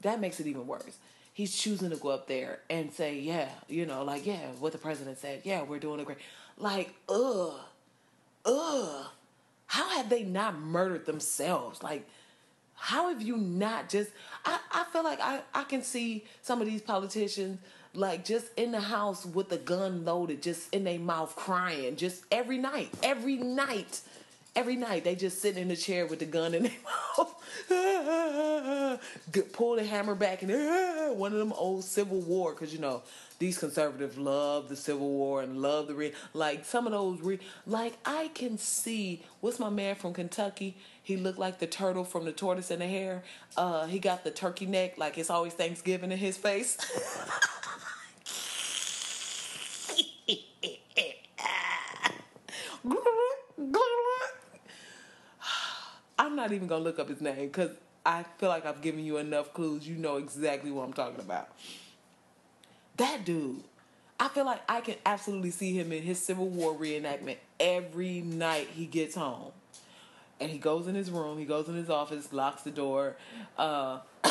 [0.02, 0.98] that makes it even worse.
[1.32, 4.78] He's choosing to go up there and say, Yeah, you know, like, yeah, what the
[4.78, 6.18] president said, yeah, we're doing a great
[6.56, 7.54] like, ugh,
[8.44, 9.06] ugh.
[9.66, 11.82] How have they not murdered themselves?
[11.82, 12.08] Like
[12.78, 14.10] how have you not just
[14.44, 17.58] I, I feel like I, I can see some of these politicians
[17.94, 22.22] like just in the house with the gun loaded, just in their mouth crying, just
[22.30, 24.00] every night, every night,
[24.54, 26.72] every night they just sitting in the chair with the gun in their
[27.18, 29.02] mouth,
[29.52, 30.50] pull the hammer back, and
[31.18, 33.02] one of them old Civil War, because you know
[33.38, 37.38] these conservatives love the Civil War and love the re like some of those re
[37.66, 40.76] like I can see what's my man from Kentucky.
[41.02, 43.22] He looked like the turtle from the tortoise and the hare.
[43.56, 46.76] Uh, he got the turkey neck, like it's always Thanksgiving in his face.
[56.18, 57.70] I'm not even gonna look up his name because
[58.04, 59.86] I feel like I've given you enough clues.
[59.86, 61.48] You know exactly what I'm talking about.
[62.98, 63.62] That dude,
[64.20, 68.68] I feel like I can absolutely see him in his Civil War reenactment every night
[68.74, 69.52] he gets home.
[70.40, 73.16] And he goes in his room, he goes in his office, locks the door,
[73.56, 73.98] uh,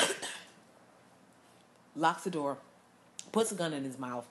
[1.95, 2.57] locks the door,
[3.31, 4.25] puts a gun in his mouth,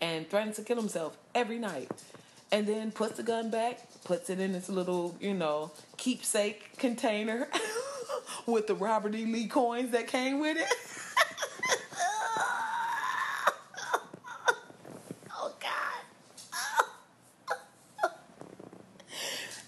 [0.00, 1.90] and threatens to kill himself every night.
[2.52, 7.48] And then puts the gun back, puts it in this little, you know, keepsake container
[8.46, 9.24] with the Robert E.
[9.24, 10.66] Lee coins that came with it.
[15.36, 16.04] oh God.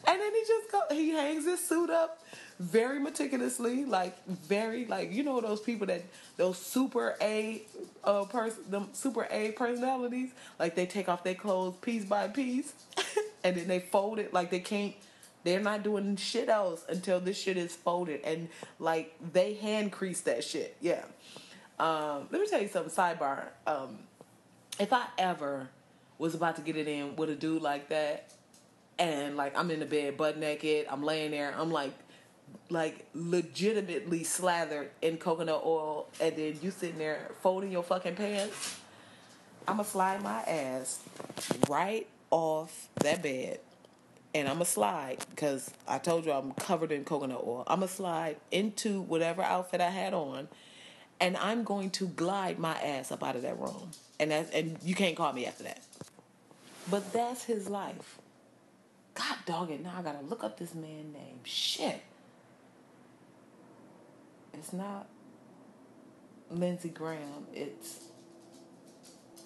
[0.07, 2.23] and then he just go he hangs his suit up
[2.59, 6.03] very meticulously, like very like you know those people that
[6.37, 7.63] those super A
[8.05, 12.73] uh person them super A personalities, like they take off their clothes piece by piece
[13.45, 14.95] and then they fold it like they can't
[15.45, 18.49] they're not doing shit else until this shit is folded and
[18.81, 20.77] like they hand crease that shit.
[20.81, 21.05] Yeah.
[21.79, 23.45] Um, let me tell you something, sidebar.
[23.67, 23.99] Um,
[24.81, 25.69] if I ever
[26.19, 28.33] was about to get it in with a dude like that,
[28.99, 31.93] and like I'm in the bed butt naked, I'm laying there, I'm like
[32.71, 38.81] like legitimately slathered in coconut oil and then you sitting there folding your fucking pants,
[39.69, 41.01] I'ma slide my ass
[41.69, 43.61] right off that bed
[44.37, 47.65] and I'm gonna slide because I told you I'm covered in coconut oil.
[47.67, 50.49] I'm gonna slide into whatever outfit I had on,
[51.21, 53.91] and I'm going to glide my ass up out of that room.
[54.21, 55.81] And that's and you can't call me after that.
[56.91, 58.19] But that's his life.
[59.17, 59.83] God dog it!
[59.83, 61.41] Now I gotta look up this man name.
[61.45, 62.03] Shit.
[64.53, 65.09] It's not
[66.51, 67.47] Lindsey Graham.
[67.53, 68.01] It's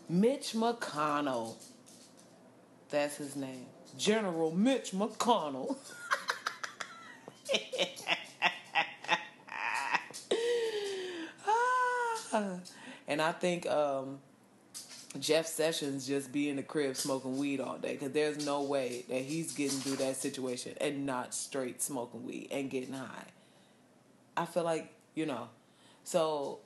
[0.09, 1.55] Mitch McConnell.
[2.91, 3.67] That's his name.
[3.97, 5.77] General Mitch McConnell.
[13.09, 14.19] and I think um,
[15.19, 19.05] Jeff Sessions just be in the crib smoking weed all day because there's no way
[19.09, 23.25] that he's getting through that situation and not straight smoking weed and getting high.
[24.37, 25.49] I feel like you know,
[26.05, 26.61] so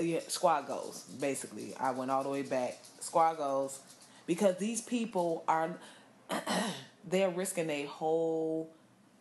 [0.00, 1.74] yeah, squad goals basically.
[1.78, 2.78] I went all the way back.
[3.00, 3.80] Squad goals
[4.26, 5.76] because these people are
[7.08, 8.70] they're risking their whole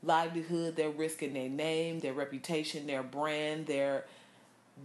[0.03, 0.75] livelihood.
[0.75, 4.05] They're risking their name, their reputation, their brand, their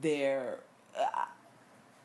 [0.00, 0.60] their.
[0.98, 1.24] Uh,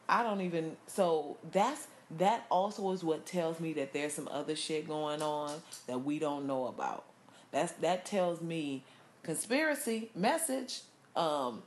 [0.10, 0.78] I don't even.
[0.88, 5.54] So that's that also is what tells me that there's some other shit going on
[5.88, 7.06] that we don't know about.
[7.52, 8.84] That's that tells me
[9.23, 10.81] conspiracy message.
[11.15, 11.63] Um,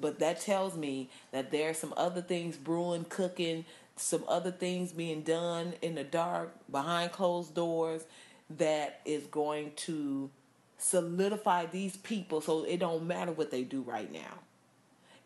[0.00, 3.64] but that tells me that there's some other things brewing, cooking,
[3.96, 8.04] some other things being done in the dark behind closed doors
[8.50, 10.30] that is going to
[10.78, 14.38] solidify these people so it don't matter what they do right now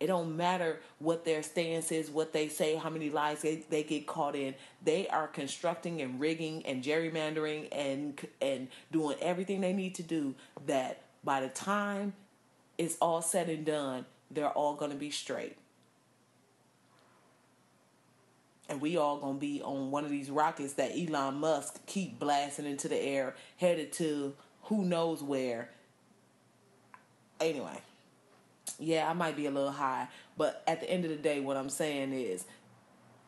[0.02, 3.84] it don't matter what their stance is what they say how many lies they, they
[3.84, 4.52] get caught in.
[4.82, 10.34] They are constructing and rigging and gerrymandering and and doing everything they need to do
[10.66, 12.14] that by the time
[12.78, 15.56] it's all said and done they're all going to be straight.
[18.68, 22.64] And we all gonna be on one of these rockets that Elon Musk keep blasting
[22.64, 25.68] into the air, headed to who knows where.
[27.38, 27.82] Anyway,
[28.78, 31.56] yeah, I might be a little high, but at the end of the day, what
[31.56, 32.44] I'm saying is,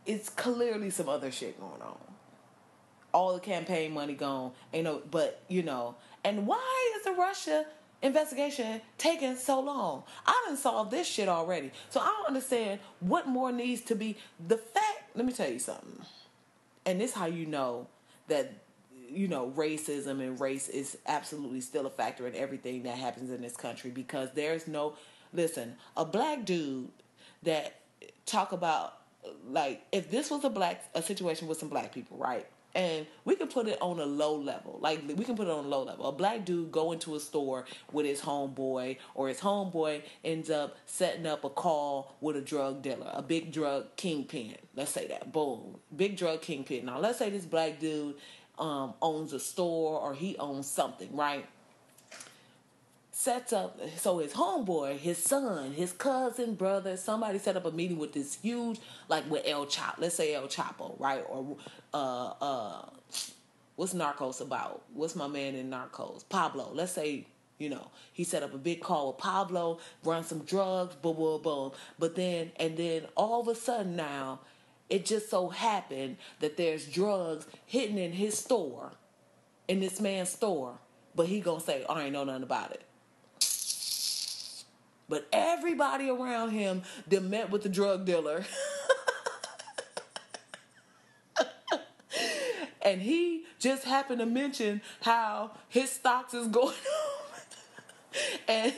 [0.07, 1.99] it's clearly some other shit going on.
[3.13, 7.65] All the campaign money gone, ain't no, but you know, and why is the Russia
[8.03, 10.03] investigation taking so long?
[10.27, 14.17] I done solved this shit already, so I don't understand what more needs to be.
[14.47, 16.01] The fact, let me tell you something,
[16.85, 17.87] and this how you know
[18.29, 18.53] that
[19.09, 23.41] you know racism and race is absolutely still a factor in everything that happens in
[23.41, 24.95] this country because there's no
[25.35, 26.89] listen a black dude
[27.43, 27.81] that
[28.27, 28.95] talk about
[29.49, 32.47] like if this was a black a situation with some black people right?
[32.77, 34.81] And we can put it on a low level.
[34.83, 36.09] Like we can put it on a low level.
[36.09, 40.77] A black dude go into a store with his homeboy or his homeboy ends up
[40.85, 44.57] setting up a call with a drug dealer a big drug kingpin.
[44.75, 45.33] Let's say that.
[45.33, 45.77] Boom.
[45.95, 46.87] Big drug kingpin.
[46.87, 48.17] Now let's say this black dude
[48.59, 51.47] um, owns a store or he owns something right
[53.25, 57.99] sets up so his homeboy, his son, his cousin, brother, somebody set up a meeting
[57.99, 61.25] with this huge like with El Chapo, let's say El Chapo, right?
[61.31, 61.57] Or
[61.95, 62.87] uh uh
[63.77, 64.83] what's Narcos about?
[64.93, 66.29] What's my man in Narcos?
[66.29, 66.71] Pablo.
[66.75, 70.95] Let's say you know, he set up a big call with Pablo, run some drugs,
[70.97, 71.71] boom, boom, boom.
[71.99, 74.41] But then, and then all of a sudden now,
[74.91, 78.91] it just so happened that there's drugs hidden in his store,
[79.67, 80.75] in this man's store.
[81.15, 82.83] But he gonna say, I ain't know nothing about it.
[85.15, 88.45] But everybody around him that met with the drug dealer.
[92.83, 97.45] and he just happened to mention how his stocks is going up.
[98.49, 98.75] and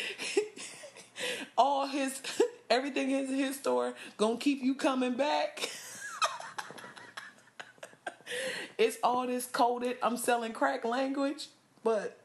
[1.58, 2.22] all his
[2.70, 5.68] everything in his store gonna keep you coming back.
[8.78, 11.48] it's all this coded I'm selling crack language,
[11.84, 12.21] but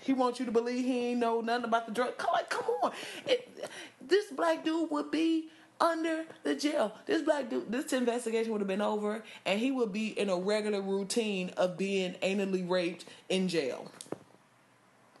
[0.00, 2.14] he wants you to believe he ain't know nothing about the drug.
[2.32, 2.92] Like, come on.
[3.26, 3.68] It,
[4.00, 5.48] this black dude would be
[5.80, 6.92] under the jail.
[7.06, 10.36] This black dude, this investigation would have been over, and he would be in a
[10.36, 13.90] regular routine of being anally raped in jail.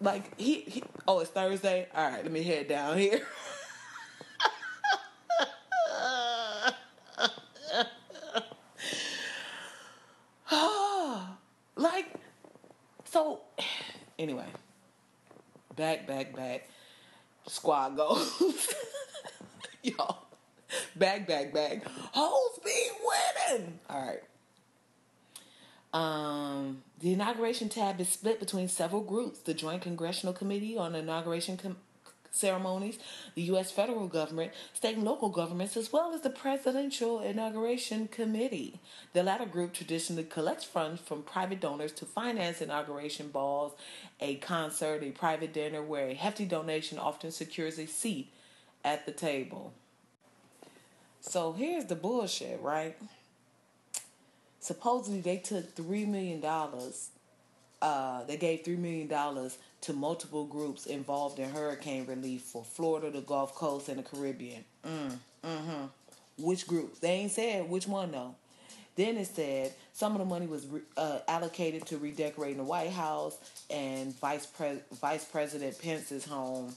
[0.00, 1.86] Like he, he oh, it's Thursday.
[1.94, 3.22] All right, let me head down here.
[11.76, 12.06] like
[13.04, 13.40] so
[14.18, 14.46] anyway
[15.82, 16.68] back back back.
[17.48, 18.40] Squad goes
[19.82, 20.26] y'all.
[20.94, 21.82] Back back back.
[22.12, 22.88] Hoes be
[23.50, 23.80] winning.
[23.90, 24.22] All right.
[25.92, 29.40] Um, the inauguration tab is split between several groups.
[29.40, 31.56] The Joint Congressional Committee on Inauguration
[32.32, 32.98] Ceremonies,
[33.34, 33.70] the U.S.
[33.70, 38.80] federal government, state and local governments, as well as the Presidential Inauguration Committee.
[39.12, 43.72] The latter group traditionally collects funds from private donors to finance inauguration balls,
[44.20, 48.32] a concert, a private dinner, where a hefty donation often secures a seat
[48.84, 49.72] at the table.
[51.20, 52.96] So here's the bullshit, right?
[54.62, 57.10] supposedly they took three million dollars.
[57.82, 63.10] Uh, they gave three million dollars to multiple groups involved in hurricane relief for Florida,
[63.10, 64.64] the Gulf Coast, and the Caribbean.
[64.86, 65.84] Mm, mm-hmm.
[66.38, 66.98] Which group?
[67.00, 68.34] They ain't said which one though.
[68.94, 72.90] Then it said some of the money was re- uh, allocated to redecorating the White
[72.90, 73.36] House
[73.70, 76.74] and Vice Pre- Vice President Pence's home.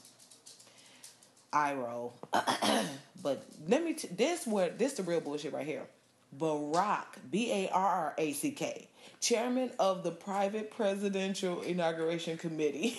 [1.54, 2.12] Iro,
[3.22, 3.94] but let me.
[3.94, 5.84] T- this where this the real bullshit right here.
[6.32, 8.88] Barrack, B A R R A C K,
[9.20, 12.98] chairman of the private presidential inauguration committee,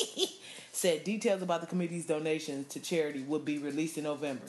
[0.72, 4.46] said details about the committee's donations to charity would be released in November.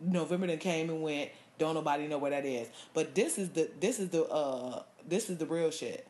[0.00, 1.30] November then came and went.
[1.58, 2.68] Don't nobody know where that is.
[2.94, 6.06] But this is the this is the uh this is the real shit.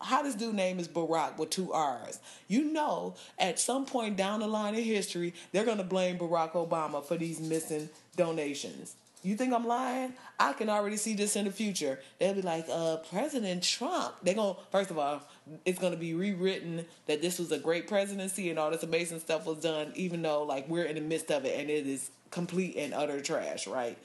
[0.00, 2.18] How this dude name is Barrack with two R's.
[2.48, 7.02] You know, at some point down the line in history, they're gonna blame Barack Obama
[7.02, 8.96] for these missing donations.
[9.24, 10.12] You think I'm lying?
[10.38, 11.98] I can already see this in the future.
[12.18, 14.14] They'll be like, uh, President Trump.
[14.22, 15.22] They're going to, first of all,
[15.64, 19.20] it's going to be rewritten that this was a great presidency and all this amazing
[19.20, 22.10] stuff was done, even though, like, we're in the midst of it and it is
[22.30, 23.96] complete and utter trash, right?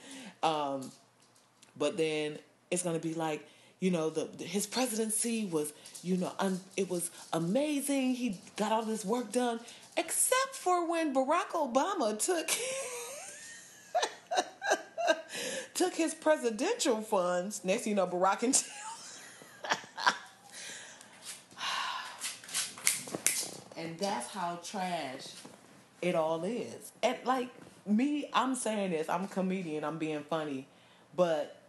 [0.42, 0.90] Um,
[1.76, 2.38] but then
[2.70, 3.46] it's going to be like,
[3.78, 8.14] you know, the, his presidency was, you know, un, it was amazing.
[8.14, 9.60] He got all this work done,
[9.98, 12.48] except for when Barack Obama took.
[15.80, 17.64] took his presidential funds.
[17.64, 18.52] Next you know, Barack and
[23.78, 25.28] And that's how trash
[26.02, 26.92] it all is.
[27.02, 27.48] And like
[27.86, 30.66] me, I'm saying this, I'm a comedian, I'm being funny.
[31.16, 31.62] But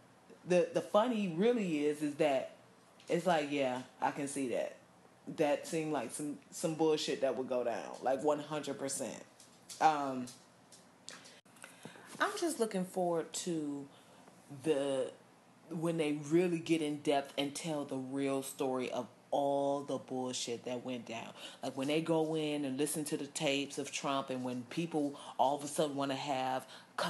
[0.46, 2.50] the the funny really is is that
[3.08, 4.76] it's like yeah, I can see that.
[5.38, 9.24] That seemed like some some bullshit that would go down, like one hundred percent.
[9.80, 10.26] Um,
[12.20, 13.86] I'm just looking forward to
[14.62, 15.10] the
[15.70, 20.64] when they really get in depth and tell the real story of all the bullshit
[20.66, 21.28] that went down.
[21.62, 25.18] Like when they go in and listen to the tapes of Trump, and when people
[25.38, 26.66] all of a sudden want to have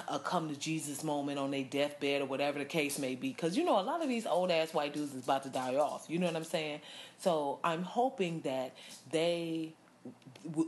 [0.09, 3.29] a come to Jesus moment on their deathbed or whatever the case may be.
[3.29, 5.75] Because you know, a lot of these old ass white dudes is about to die
[5.75, 6.07] off.
[6.09, 6.81] You know what I'm saying?
[7.19, 8.75] So I'm hoping that
[9.11, 9.75] they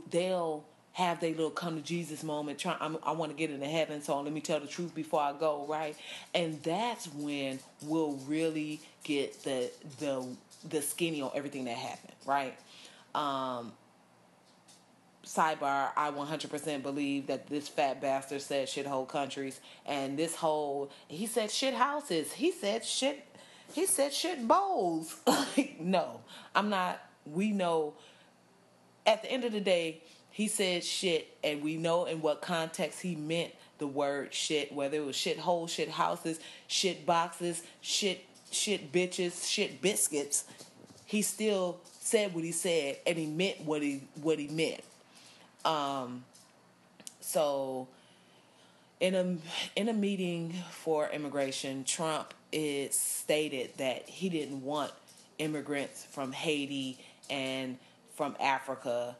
[0.09, 0.65] they'll
[0.95, 2.57] have their little come to Jesus moment.
[2.57, 5.19] Try, I'm, i want to get into heaven, so let me tell the truth before
[5.19, 5.93] I go, right?
[6.33, 9.69] And that's when we'll really get the
[9.99, 10.25] the
[10.69, 12.57] the skinny on everything that happened, right?
[13.13, 13.73] Um,
[15.25, 20.89] sidebar, I 100% believe that this fat bastard said shit whole countries, and this whole
[21.09, 22.31] he said shit houses.
[22.31, 23.25] He said shit.
[23.73, 25.17] He said shit bowls.
[25.27, 26.21] like no,
[26.55, 27.01] I'm not.
[27.25, 27.95] We know.
[29.05, 30.01] At the end of the day,
[30.35, 34.97] he said shit, and we know in what context he meant the word shit, whether
[34.97, 40.43] it was shit hole, shit houses, shit boxes, shit shit bitches, shit biscuits.
[41.05, 44.81] He still said what he said, and he meant what he what he meant.
[45.63, 46.25] Um,
[47.21, 47.87] so
[48.99, 49.37] in a
[49.77, 54.91] in a meeting for immigration, Trump is stated that he didn't want
[55.37, 57.77] immigrants from Haiti and
[58.15, 59.15] from Africa.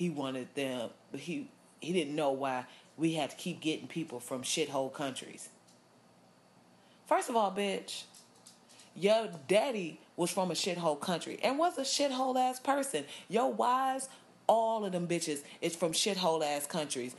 [0.00, 2.64] He wanted them, but he he didn't know why
[2.96, 5.50] we had to keep getting people from shithole countries.
[7.06, 8.04] First of all, bitch,
[8.96, 13.04] your daddy was from a shithole country and was a shithole ass person.
[13.28, 14.08] Your wives
[14.46, 17.14] all of them bitches is from shithole ass countries.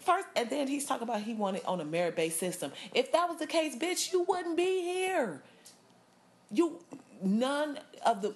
[0.00, 2.70] First, and then he's talking about he wanted on a merit based system.
[2.92, 5.40] If that was the case, bitch, you wouldn't be here.
[6.52, 6.80] You
[7.22, 8.34] none of the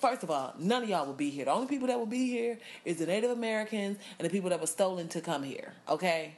[0.00, 1.44] first of all, none of y'all will be here.
[1.44, 4.60] The only people that will be here is the Native Americans and the people that
[4.60, 5.72] were stolen to come here.
[5.88, 6.34] Okay,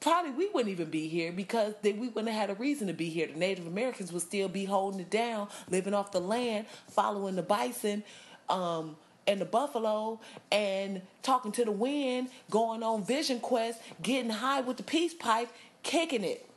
[0.00, 2.92] probably we wouldn't even be here because they, we wouldn't have had a reason to
[2.92, 3.26] be here.
[3.26, 7.42] The Native Americans would still be holding it down, living off the land, following the
[7.42, 8.02] bison.
[8.48, 10.18] Um, and the buffalo
[10.50, 15.50] and talking to the wind, going on vision quest, getting high with the peace pipe,
[15.82, 16.48] kicking it.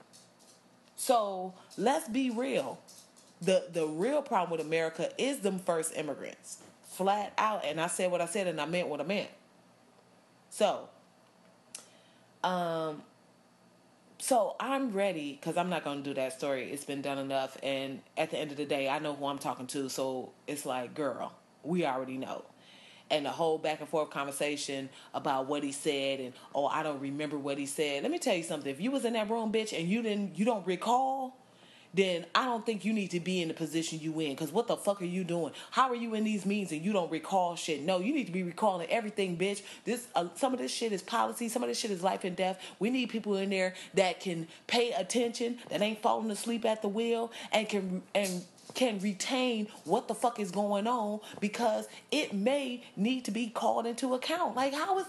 [0.96, 2.80] So let's be real.
[3.42, 6.60] The the real problem with America is them first immigrants.
[6.84, 7.66] Flat out.
[7.66, 9.30] And I said what I said and I meant what I meant.
[10.50, 10.90] So
[12.44, 13.04] um
[14.20, 16.72] so I'm ready because I'm not gonna do that story.
[16.72, 19.40] It's been done enough, and at the end of the day, I know who I'm
[19.40, 19.90] talking to.
[19.90, 21.34] So it's like, girl,
[21.64, 22.44] we already know
[23.12, 27.00] and the whole back and forth conversation about what he said and oh I don't
[27.00, 28.04] remember what he said.
[28.04, 28.72] Let me tell you something.
[28.72, 31.38] If you was in that room, bitch, and you didn't you don't recall,
[31.94, 34.36] then I don't think you need to be in the position you in.
[34.36, 35.54] Cause what the fuck are you doing?
[35.72, 37.82] How are you in these meetings and you don't recall shit?
[37.82, 39.62] No, you need to be recalling everything, bitch.
[39.86, 41.50] This uh, some of this shit is policy.
[41.50, 42.62] Some of this shit is life and death.
[42.80, 46.88] We need people in there that can pay attention, that ain't falling asleep at the
[46.88, 52.84] wheel, and can and can retain what the fuck is going on because it may
[52.96, 54.56] need to be called into account.
[54.56, 55.08] Like, how is.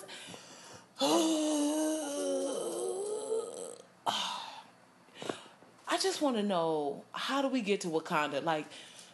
[5.92, 8.42] I just want to know how do we get to Wakanda?
[8.42, 8.64] Like,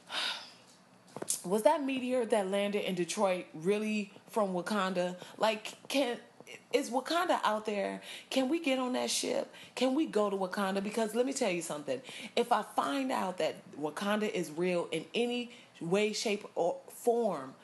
[1.45, 5.17] was that meteor that landed in Detroit really from Wakanda?
[5.39, 6.19] Like, can
[6.73, 8.01] is Wakanda out there?
[8.31, 9.53] Can we get on that ship?
[9.75, 10.81] Can we go to Wakanda?
[10.81, 12.01] Because let me tell you something.
[12.37, 15.51] If I find out that Wakanda is real in any
[15.81, 17.55] way, shape, or form,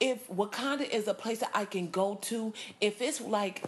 [0.00, 3.62] if Wakanda is a place that I can go to, if it's like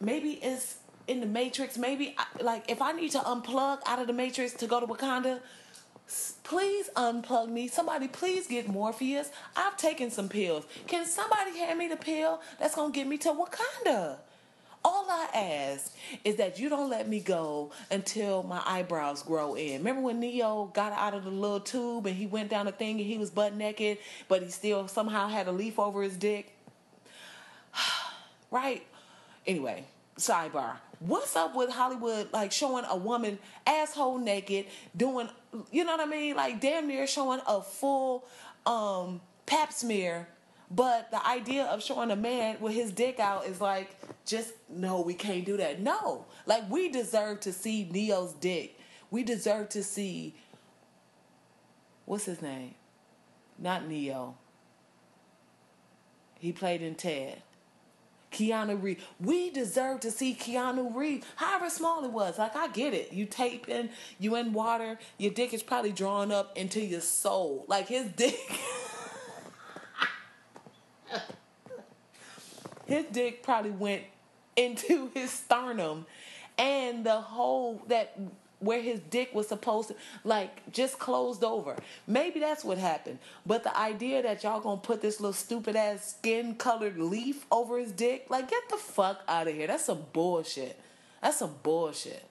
[0.00, 0.78] maybe it's
[1.08, 4.66] in the Matrix, maybe like if I need to unplug out of the Matrix to
[4.66, 5.40] go to Wakanda,
[6.42, 7.68] please unplug me.
[7.68, 9.30] Somebody, please get Morpheus.
[9.56, 10.64] I've taken some pills.
[10.86, 14.16] Can somebody hand me the pill that's to get me to Wakanda?
[14.84, 15.92] All I ask
[16.22, 19.78] is that you don't let me go until my eyebrows grow in.
[19.78, 22.98] Remember when Neo got out of the little tube and he went down the thing
[23.00, 23.98] and he was butt naked,
[24.28, 26.52] but he still somehow had a leaf over his dick?
[28.52, 28.86] right?
[29.44, 29.84] Anyway,
[30.18, 30.76] sidebar.
[30.98, 35.28] What's up with Hollywood like showing a woman asshole naked, doing
[35.70, 36.36] you know what I mean?
[36.36, 38.24] Like damn near showing a full
[38.64, 40.28] um pap smear.
[40.68, 45.00] But the idea of showing a man with his dick out is like, just no,
[45.00, 45.80] we can't do that.
[45.80, 46.26] No.
[46.44, 48.78] Like we deserve to see Neo's dick.
[49.10, 50.34] We deserve to see
[52.04, 52.74] what's his name?
[53.58, 54.36] Not Neo.
[56.38, 57.42] He played in Ted.
[58.32, 59.02] Keanu Reeves.
[59.20, 62.38] We deserve to see Keanu Reeves, however small it was.
[62.38, 63.12] Like I get it.
[63.12, 67.64] You taping, you in water, your dick is probably drawn up into your soul.
[67.68, 68.38] Like his dick.
[72.86, 74.02] his dick probably went
[74.56, 76.06] into his sternum
[76.58, 78.18] and the whole, that
[78.58, 81.76] where his dick was supposed to like just closed over.
[82.06, 83.18] Maybe that's what happened.
[83.44, 87.78] But the idea that y'all gonna put this little stupid ass skin colored leaf over
[87.78, 89.66] his dick, like get the fuck out of here.
[89.66, 90.80] That's some bullshit.
[91.22, 92.24] That's some bullshit.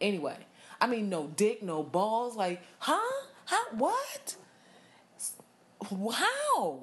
[0.00, 0.36] Anyway,
[0.80, 3.26] I mean no dick, no balls, like, huh?
[3.46, 4.36] How what?
[6.12, 6.80] How?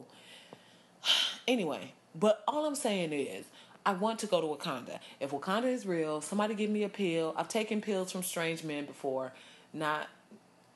[1.47, 3.45] Anyway, but all I'm saying is
[3.87, 4.99] I want to go to Wakanda.
[5.21, 7.33] If Wakanda is real, somebody give me a pill.
[7.37, 9.31] I've taken pills from strange men before,
[9.71, 10.09] not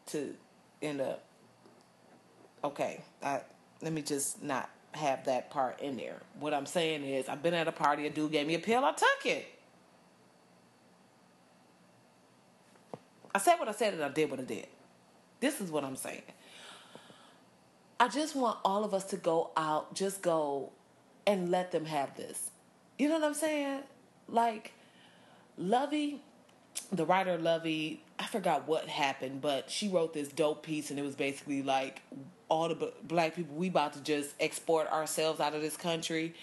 [0.07, 0.34] to
[0.82, 1.22] end up.
[2.64, 3.41] Okay, I,
[3.82, 6.22] let me just not have that part in there.
[6.39, 8.86] What I'm saying is, I've been at a party, a dude gave me a pill,
[8.86, 9.45] I took it.
[13.36, 14.68] I said what I said and I did what I did.
[15.41, 16.22] This is what I'm saying.
[17.99, 20.72] I just want all of us to go out, just go
[21.28, 22.51] and let them have this.
[23.02, 23.80] You know what I'm saying?
[24.30, 24.74] Like,
[25.58, 26.22] Lovey,
[26.91, 31.02] the writer Lovey, I forgot what happened, but she wrote this dope piece, and it
[31.02, 32.04] was basically like
[32.47, 36.36] all the black people we about to just export ourselves out of this country.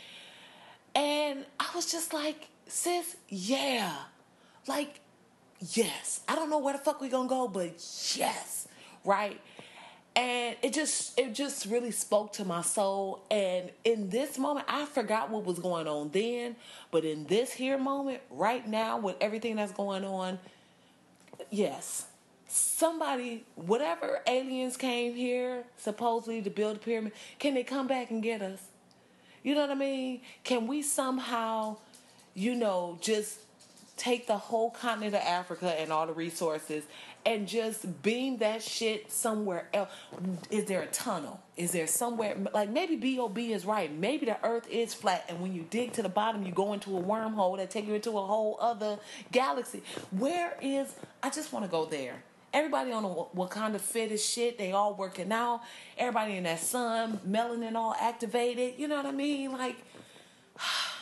[0.97, 3.95] And I was just like, sis, yeah,
[4.67, 4.99] like,
[5.61, 6.23] yes.
[6.27, 7.75] I don't know where the fuck we gonna go, but
[8.17, 8.67] yes,
[9.05, 9.41] right?
[10.19, 13.23] And it just it just really spoke to my soul.
[13.31, 16.57] And in this moment i forgot what was going on then.
[16.91, 20.41] But in this here moment right now with everything that's going on
[21.51, 22.07] yes
[22.49, 28.21] somebody whatever aliens came here supposedly to build a pyramid can they come back and
[28.21, 28.61] get us?
[29.45, 30.23] You know what i mean?
[30.43, 31.77] Can we somehow
[32.35, 33.39] you know just
[33.97, 36.85] take the whole continent of africa and all the resources
[37.29, 39.91] and just beam that shit somewhere else.
[40.51, 41.39] Is there a tunnel?
[41.59, 43.93] Is there somewhere like maybe Bob is right?
[43.93, 46.97] Maybe the Earth is flat, and when you dig to the bottom, you go into
[46.97, 48.99] a wormhole that take you into a whole other
[49.31, 49.83] galaxy.
[50.11, 50.95] Where is?
[51.23, 52.23] I just want to go there.
[52.55, 55.61] Everybody on the Wakanda fetish shit, they all working out.
[55.99, 58.79] Everybody in that sun, melanin all activated.
[58.79, 59.53] You know what I mean?
[59.53, 59.77] Like.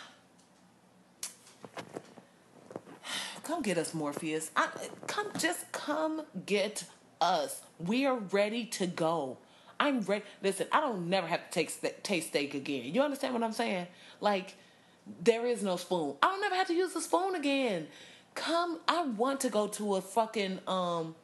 [3.47, 4.51] Come get us, Morpheus.
[4.57, 4.67] I,
[5.07, 6.83] come, just come get
[7.21, 7.63] us.
[7.79, 9.39] We are ready to go.
[9.79, 10.25] I'm ready.
[10.43, 12.93] Listen, I don't never have to take taste steak again.
[12.93, 13.87] You understand what I'm saying?
[14.21, 14.55] Like,
[15.23, 16.17] there is no spoon.
[16.21, 17.87] I don't never have to use the spoon again.
[18.35, 21.15] Come, I want to go to a fucking um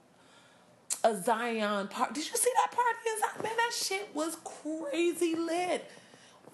[1.03, 2.14] a Zion party.
[2.14, 3.43] Did you see that party in Zion?
[3.43, 5.91] Man, that shit was crazy lit.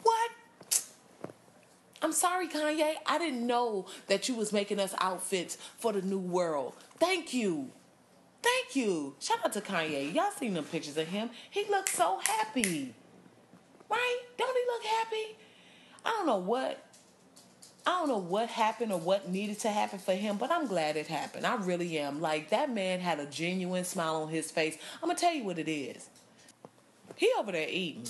[0.02, 0.30] What?
[2.00, 2.94] I'm sorry, Kanye.
[3.06, 6.74] I didn't know that you was making us outfits for the new world.
[6.98, 7.70] Thank you.
[8.42, 9.16] Thank you.
[9.18, 10.14] Shout out to Kanye.
[10.14, 11.30] Y'all seen the pictures of him.
[11.50, 12.94] He looks so happy.
[13.90, 14.18] Right?
[14.36, 15.36] Don't he look happy?
[16.04, 16.84] I don't know what
[17.86, 20.96] I don't know what happened or what needed to happen for him, but I'm glad
[20.96, 21.46] it happened.
[21.46, 22.20] I really am.
[22.20, 24.76] Like that man had a genuine smile on his face.
[25.02, 26.10] I'm gonna tell you what it is.
[27.16, 28.06] He over there eating.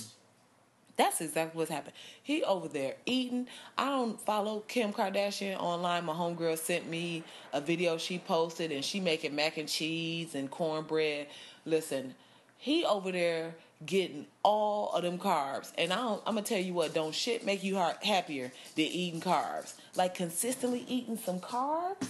[0.99, 1.93] That's exactly what's happened.
[2.21, 3.47] He over there eating.
[3.77, 6.03] I don't follow Kim Kardashian online.
[6.03, 7.23] My homegirl sent me
[7.53, 11.27] a video she posted, and she making mac and cheese and cornbread.
[11.63, 12.15] Listen,
[12.57, 16.73] he over there getting all of them carbs, and I don't, I'm gonna tell you
[16.73, 16.93] what.
[16.93, 19.75] Don't shit make you heart happier than eating carbs.
[19.95, 22.09] Like consistently eating some carbs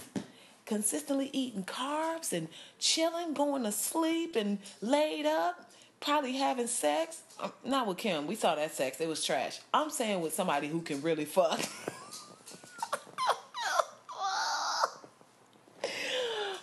[0.66, 2.46] consistently eating carbs and
[2.78, 5.69] chilling, going to sleep and laid up
[6.00, 7.20] probably having sex.
[7.38, 8.26] Um, not with Kim.
[8.26, 9.00] We saw that sex.
[9.00, 9.60] It was trash.
[9.72, 11.60] I'm saying with somebody who can really fuck.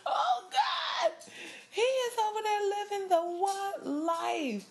[0.06, 1.12] oh God,
[1.70, 4.66] he is over there living the one life.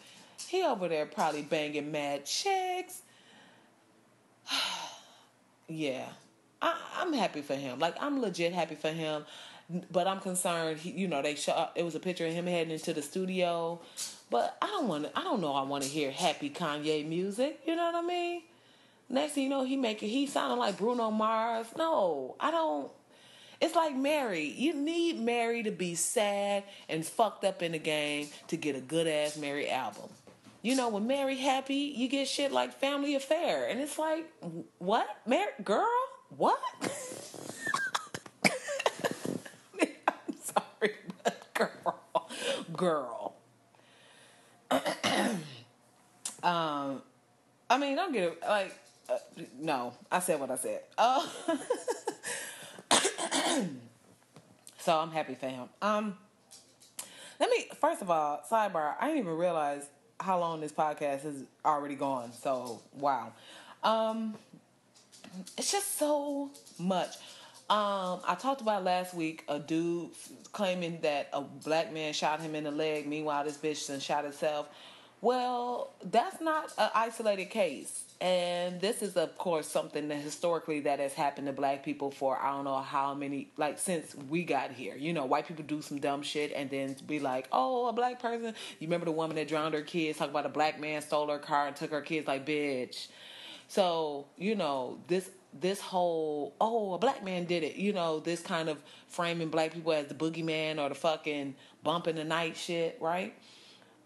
[0.49, 3.03] He over there probably banging mad chicks.
[5.69, 6.07] yeah,
[6.61, 7.79] I, am happy for him.
[7.79, 9.25] Like I'm legit happy for him.
[9.91, 10.79] But I'm concerned.
[10.79, 11.73] He, you know, they shot.
[11.75, 13.81] It was a picture of him heading into the studio
[14.31, 15.18] but I don't want to.
[15.18, 15.55] I don't know.
[15.55, 17.61] I want to hear happy Kanye music.
[17.66, 18.43] You know what I mean?
[19.09, 21.66] Next thing you know, he making he sounding like Bruno Mars.
[21.77, 22.91] No, I don't.
[23.61, 24.45] It's like Mary.
[24.45, 28.81] You need Mary to be sad and fucked up in the game to get a
[28.81, 30.11] good ass Mary album.
[30.62, 34.27] You know, when Mary happy, you get shit like Family Affair, and it's like,
[34.79, 35.87] what, Mary, girl,
[36.37, 36.59] what?
[40.09, 42.01] I'm sorry, but girl,
[42.74, 43.26] girl.
[46.47, 47.03] Um,
[47.68, 48.38] I mean, don't get it.
[48.49, 48.78] Like,
[49.09, 49.16] uh,
[49.59, 50.80] no, I said what I said.
[50.97, 51.26] Uh,
[54.78, 55.68] so I'm happy for him.
[55.82, 56.16] Um,
[57.40, 58.94] let me first of all, sidebar.
[59.01, 59.86] I didn't even realize
[60.20, 62.32] how long this podcast has already gone.
[62.32, 63.32] So wow,
[63.82, 64.34] um,
[65.59, 67.16] it's just so much.
[67.68, 70.11] Um, I talked about last week a dude
[70.53, 73.09] claiming that a black man shot him in the leg.
[73.09, 74.68] Meanwhile, this bitch then shot herself.
[75.23, 78.05] Well, that's not an isolated case.
[78.21, 82.39] And this is, of course, something that historically that has happened to black people for
[82.39, 84.95] I don't know how many, like since we got here.
[84.97, 88.21] You know, white people do some dumb shit and then be like, oh, a black
[88.21, 88.55] person.
[88.79, 90.19] You remember the woman that drowned her kids?
[90.19, 92.27] Talk about a black man stole her car and took her kids.
[92.27, 93.09] Like, bitch.
[93.69, 97.77] So you know this this whole oh a black man did it.
[97.77, 102.07] You know this kind of framing black people as the boogeyman or the fucking bump
[102.07, 103.35] in the night shit, right?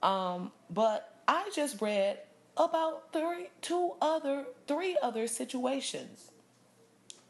[0.02, 2.18] Um, but I just read
[2.56, 6.30] about three, two other, three other situations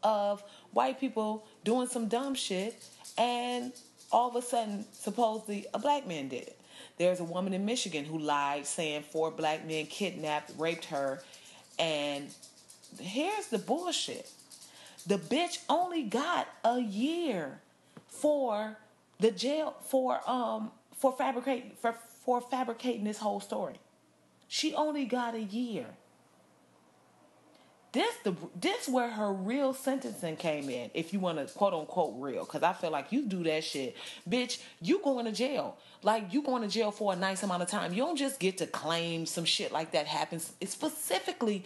[0.03, 2.83] of white people doing some dumb shit,
[3.17, 3.71] and
[4.11, 6.59] all of a sudden, supposedly, a black man did it.
[6.97, 11.21] There's a woman in Michigan who lied saying four black men kidnapped, raped her,
[11.79, 12.27] and
[12.99, 14.29] here's the bullshit.
[15.07, 17.59] The bitch only got a year
[18.07, 18.77] for
[19.19, 23.75] the jail for um for fabricating for for fabricating this whole story.
[24.47, 25.85] She only got a year.
[27.93, 32.15] This the this where her real sentencing came in, if you want to quote unquote
[32.17, 33.97] real, because I feel like you do that shit,
[34.29, 34.59] bitch.
[34.81, 37.91] You going to jail, like you going to jail for a nice amount of time.
[37.93, 40.53] You don't just get to claim some shit like that happens.
[40.61, 41.65] It's specifically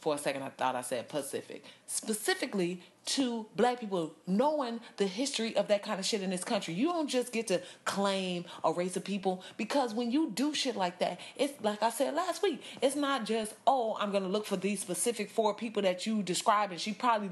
[0.00, 1.64] for a second I thought I said Pacific.
[1.86, 6.74] Specifically to black people knowing the history of that kind of shit in this country.
[6.74, 10.76] You don't just get to claim a race of people because when you do shit
[10.76, 14.28] like that, it's like I said last week, it's not just, oh, I'm going to
[14.28, 17.30] look for these specific four people that you described and she probably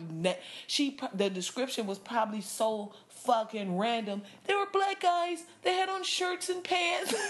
[0.67, 4.23] she the description was probably so fucking random.
[4.47, 5.45] They were black guys.
[5.63, 7.15] They had on shirts and pants.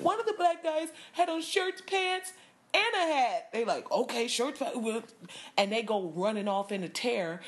[0.00, 2.32] One of the black guys had on shirts, pants,
[2.74, 3.48] and a hat.
[3.52, 4.62] They like, okay, shirts,
[5.56, 7.40] and they go running off in a tear,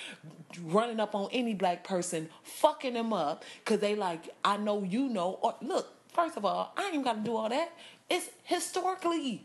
[0.62, 5.08] running up on any black person, fucking them up, cause they like, I know you
[5.08, 5.38] know.
[5.42, 7.72] Or look, first of all, I ain't even got to do all that.
[8.08, 9.44] It's historically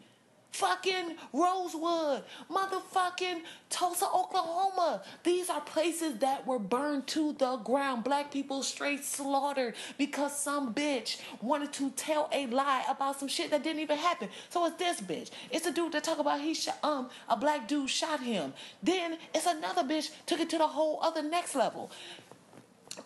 [0.56, 5.04] fucking Rosewood, motherfucking Tulsa, Oklahoma.
[5.24, 8.04] These are places that were burned to the ground.
[8.06, 13.52] Black people straight slaughtered because some bitch wanted to tell a lie about some shit
[13.52, 14.30] that didn't even happen.
[14.50, 15.30] So it's this bitch.
[15.52, 18.54] It's a dude that talk about he shot um a black dude shot him.
[18.82, 21.92] Then it's another bitch took it to the whole other next level.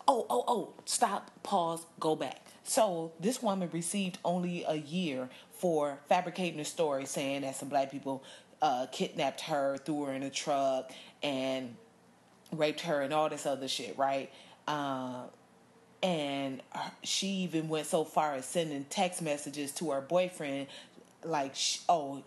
[0.06, 2.46] Oh, oh, oh, stop, pause, go back.
[2.62, 5.28] So this woman received only a year
[5.60, 8.24] for fabricating a story saying that some black people
[8.62, 10.90] uh, kidnapped her, threw her in a truck,
[11.22, 11.76] and
[12.52, 14.30] raped her and all this other shit, right?
[14.66, 15.22] Uh,
[16.02, 16.62] and
[17.02, 20.66] she even went so far as sending text messages to her boyfriend
[21.22, 21.54] like
[21.90, 22.22] oh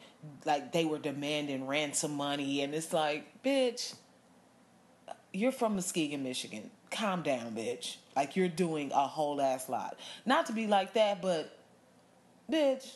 [0.45, 2.61] like they were demanding ransom money.
[2.61, 3.95] And it's like bitch
[5.31, 6.69] you're from muskegon michigan.
[6.91, 7.95] Calm down bitch.
[8.15, 9.97] Like you're doing a whole ass lot.
[10.23, 11.57] Not to be like that but
[12.51, 12.95] bitch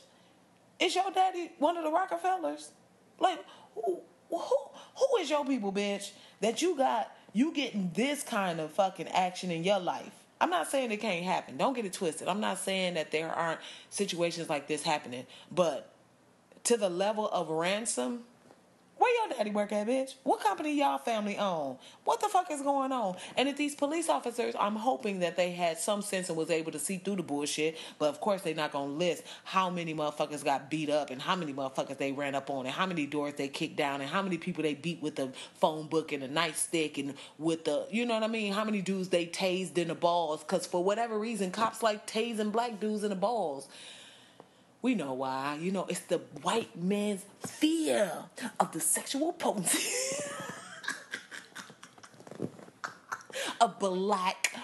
[0.80, 2.72] is your daddy one of the Rockefellers?
[3.20, 3.40] Like,
[3.76, 4.56] who, who,
[4.96, 6.12] who is your people, bitch?
[6.42, 10.12] That you got, you getting this kind of fucking action in your life.
[10.40, 11.58] I'm not saying it can't happen.
[11.58, 12.28] Don't get it twisted.
[12.28, 13.60] I'm not saying that there aren't
[13.90, 15.26] situations like this happening.
[15.52, 15.92] But
[16.66, 18.24] to the level of ransom,
[18.98, 20.16] where your daddy work at, bitch?
[20.24, 21.78] What company y'all family own?
[22.04, 23.16] What the fuck is going on?
[23.36, 26.72] And if these police officers, I'm hoping that they had some sense and was able
[26.72, 27.78] to see through the bullshit.
[28.00, 31.36] But of course, they're not gonna list how many motherfuckers got beat up and how
[31.36, 34.22] many motherfuckers they ran up on and how many doors they kicked down and how
[34.22, 38.06] many people they beat with a phone book and a nightstick and with the, you
[38.06, 38.54] know what I mean?
[38.54, 40.42] How many dudes they tased in the balls?
[40.42, 43.68] Because for whatever reason, cops like tasing black dudes in the balls.
[44.82, 45.58] We know why.
[45.60, 48.12] You know, it's the white man's fear
[48.60, 50.24] of the sexual potency
[53.62, 54.56] of black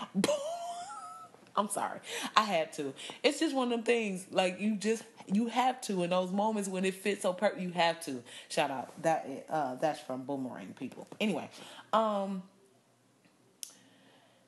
[1.55, 1.99] I'm sorry.
[2.35, 2.93] I had to.
[3.21, 4.25] It's just one of them things.
[4.31, 7.61] Like you just you have to in those moments when it fits so perfect.
[7.61, 8.23] You have to.
[8.49, 11.07] Shout out that uh, that's from Boomerang people.
[11.19, 11.49] Anyway,
[11.91, 12.43] um,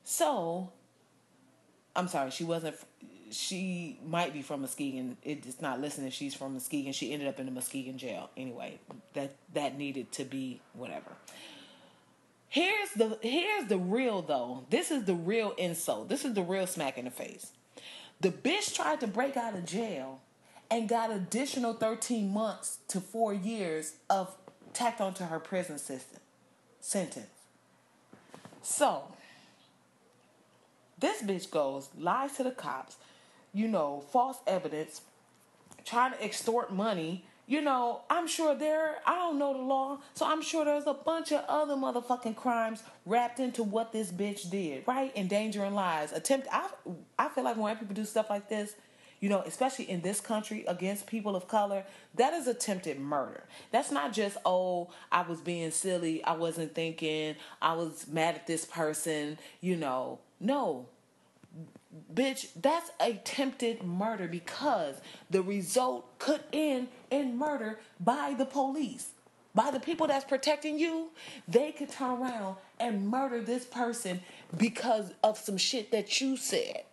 [0.04, 0.70] so
[1.94, 2.30] I'm sorry.
[2.30, 2.76] She wasn't
[3.30, 5.16] she might be from Muskegon.
[5.22, 6.10] It's not listening.
[6.10, 6.92] She's from Muskegon.
[6.92, 8.30] She ended up in the Muskegon jail.
[8.36, 8.78] Anyway,
[9.14, 11.12] that that needed to be whatever.
[12.48, 14.64] Here's the here's the real though.
[14.70, 16.08] This is the real insult.
[16.08, 17.52] This is the real smack in the face.
[18.20, 20.20] The bitch tried to break out of jail
[20.70, 24.34] and got additional 13 months to four years of
[24.72, 26.20] tacked onto her prison system
[26.80, 27.26] sentence.
[28.62, 29.04] So
[30.98, 32.96] this bitch goes, lies to the cops,
[33.56, 35.00] you know, false evidence,
[35.86, 37.24] trying to extort money.
[37.46, 40.92] You know, I'm sure there, I don't know the law, so I'm sure there's a
[40.92, 45.10] bunch of other motherfucking crimes wrapped into what this bitch did, right?
[45.16, 46.12] Endangering lives.
[46.12, 46.68] Attempt, I,
[47.18, 48.74] I feel like when people do stuff like this,
[49.20, 51.84] you know, especially in this country against people of color,
[52.16, 53.44] that is attempted murder.
[53.70, 58.46] That's not just, oh, I was being silly, I wasn't thinking, I was mad at
[58.46, 60.18] this person, you know.
[60.40, 60.88] No.
[62.12, 64.96] Bitch, that's attempted murder because
[65.30, 69.10] the result could end in murder by the police.
[69.54, 71.08] By the people that's protecting you,
[71.48, 74.20] they could turn around and murder this person
[74.56, 76.84] because of some shit that you said.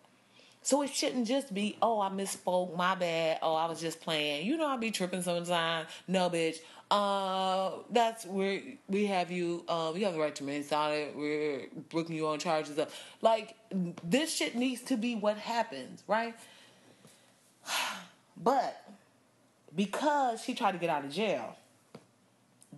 [0.63, 4.47] So it shouldn't just be, oh, I misspoke, my bad, oh, I was just playing.
[4.47, 5.89] You know, I be tripping sometimes.
[6.07, 6.57] No, bitch.
[6.91, 9.63] Uh, that's where we have you.
[9.67, 11.15] Uh, we have the right to remain silent.
[11.15, 13.55] We're booking you on charges of like
[14.03, 16.35] this shit needs to be what happens, right?
[18.35, 18.83] But
[19.75, 21.55] because she tried to get out of jail,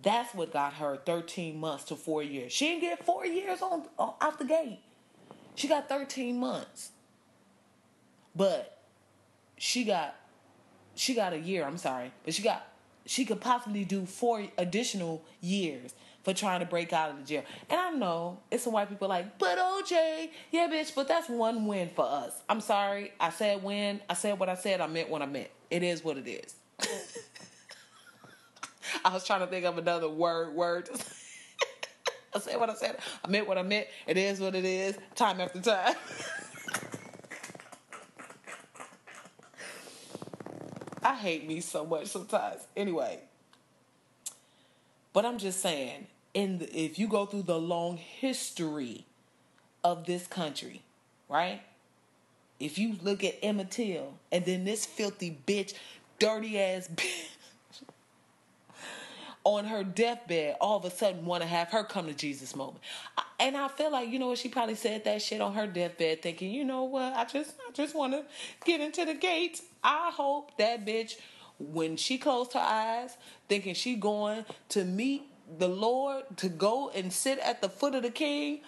[0.02, 2.52] that's what got her 13 months to four years.
[2.52, 4.80] She didn't get four years on, on out the gate.
[5.54, 6.92] She got 13 months.
[8.34, 8.82] But
[9.56, 10.14] she got
[10.94, 12.12] she got a year, I'm sorry.
[12.24, 12.66] But she got
[13.06, 17.44] she could possibly do four additional years for trying to break out of the jail.
[17.70, 21.66] And I know it's some white people like, but OJ, yeah, bitch, but that's one
[21.66, 22.42] win for us.
[22.48, 23.12] I'm sorry.
[23.20, 24.00] I said win.
[24.10, 24.80] I said what I said.
[24.80, 25.50] I meant what I meant.
[25.70, 26.54] It is what it is.
[29.04, 30.54] I was trying to think of another word.
[30.54, 30.90] Word.
[32.34, 32.98] I said what I said.
[33.24, 33.86] I meant what I meant.
[34.06, 34.98] It is what it is.
[35.14, 35.94] Time after time.
[41.06, 42.66] I hate me so much sometimes.
[42.76, 43.20] Anyway,
[45.12, 49.06] but I'm just saying, in the, if you go through the long history
[49.84, 50.82] of this country,
[51.28, 51.62] right?
[52.58, 55.74] If you look at Emmett Till and then this filthy bitch,
[56.18, 57.35] dirty ass bitch
[59.46, 62.80] on her deathbed, all of a sudden want to have her come to Jesus moment.
[63.38, 66.20] And I feel like, you know what, she probably said that shit on her deathbed
[66.20, 68.24] thinking, you know what, I just I just want to
[68.64, 69.62] get into the gates.
[69.84, 71.14] I hope that bitch,
[71.60, 73.16] when she closed her eyes,
[73.48, 75.22] thinking she going to meet
[75.60, 78.62] the Lord, to go and sit at the foot of the king,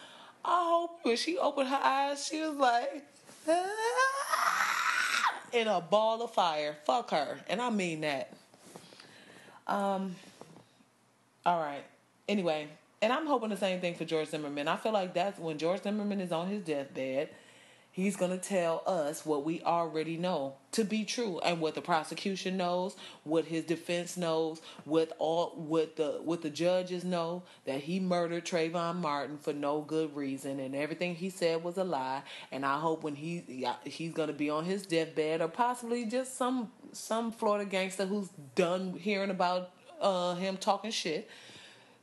[0.44, 3.04] I hope when she opened her eyes, she was like,
[3.48, 6.76] ah, in a ball of fire.
[6.84, 7.40] Fuck her.
[7.48, 8.32] And I mean that.
[9.66, 10.14] Um,
[11.48, 11.82] all right.
[12.28, 12.68] Anyway,
[13.00, 14.68] and I'm hoping the same thing for George Zimmerman.
[14.68, 17.30] I feel like that's when George Zimmerman is on his deathbed,
[17.90, 21.80] he's going to tell us what we already know to be true and what the
[21.80, 27.80] prosecution knows, what his defense knows, what all what the what the judges know that
[27.80, 32.24] he murdered Trayvon Martin for no good reason and everything he said was a lie.
[32.52, 36.36] And I hope when he he's going to be on his deathbed or possibly just
[36.36, 39.70] some some Florida gangster who's done hearing about
[40.00, 41.28] uh, him talking shit,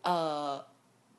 [0.03, 0.61] uh,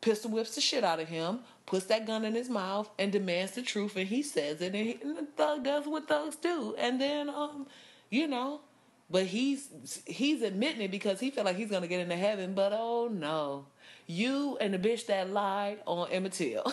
[0.01, 3.53] pistol whips the shit out of him, puts that gun in his mouth, and demands
[3.53, 6.75] the truth, and he says it, and, he, and the thug does what thugs do,
[6.79, 7.67] and then, um,
[8.11, 8.61] you know,
[9.09, 9.69] but he's
[10.07, 13.67] he's admitting it because he felt like he's gonna get into heaven, but oh no,
[14.07, 16.65] you and the bitch that lied on Emmett Till.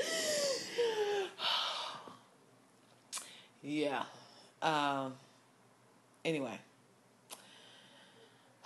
[3.62, 4.04] yeah.
[4.64, 5.12] Um,
[6.24, 6.58] anyway,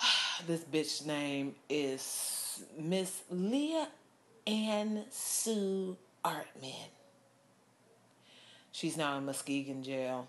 [0.47, 3.89] this bitch name is Miss Leah
[4.47, 6.89] Ann Sue Artman.
[8.71, 10.29] She's now in Muskegon jail.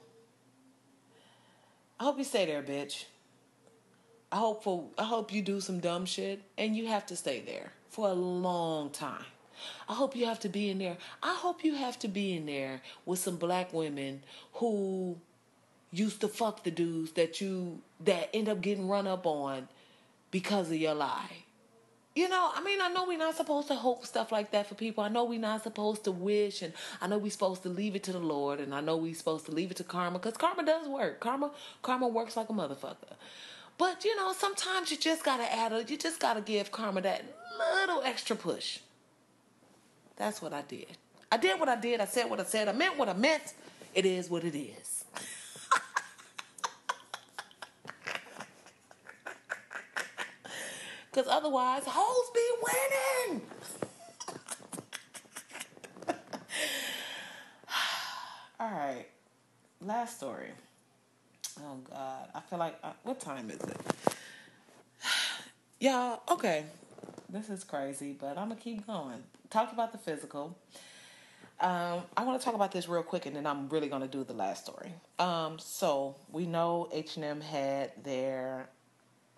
[1.99, 3.05] I hope you stay there, bitch.
[4.31, 7.41] I hope for I hope you do some dumb shit and you have to stay
[7.41, 9.25] there for a long time.
[9.87, 10.97] I hope you have to be in there.
[11.21, 15.17] I hope you have to be in there with some black women who
[15.91, 19.67] used to fuck the dudes that you that end up getting run up on
[20.31, 21.43] because of your lie.
[22.15, 24.75] You know, I mean, I know we're not supposed to hope stuff like that for
[24.75, 25.03] people.
[25.03, 28.03] I know we're not supposed to wish, and I know we're supposed to leave it
[28.03, 30.65] to the Lord, and I know we're supposed to leave it to karma because karma
[30.65, 31.19] does work.
[31.19, 33.15] Karma, karma works like a motherfucker.
[33.77, 37.23] But you know, sometimes you just gotta add a, you just gotta give karma that
[37.77, 38.79] little extra push.
[40.17, 40.97] That's what I did.
[41.31, 42.01] I did what I did.
[42.01, 42.67] I said what I said.
[42.67, 43.53] I meant what I meant.
[43.95, 44.98] It is what it is.
[51.11, 52.41] Because otherwise, hoes be
[53.27, 53.41] winning.
[58.59, 59.05] All right.
[59.81, 60.49] Last story.
[61.61, 63.77] Oh God, I feel like uh, what time is it?
[65.79, 66.65] Y'all, okay,
[67.29, 69.23] this is crazy, but I'm gonna keep going.
[69.49, 70.57] Talk about the physical.
[71.59, 74.23] Um, I want to talk about this real quick, and then I'm really gonna do
[74.23, 74.93] the last story.
[75.17, 78.69] Um, so we know H and M had their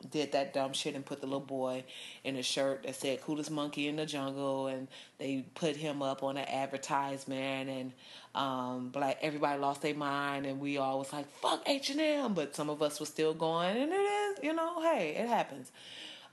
[0.10, 1.84] did that dumb shit and put the little boy
[2.24, 4.88] in a shirt that said coolest monkey in the jungle and
[5.18, 7.92] they put him up on an advertisement and
[8.34, 12.70] um black everybody lost their mind and we all was like fuck H&M but some
[12.70, 15.72] of us was still going and it is you know hey it happens.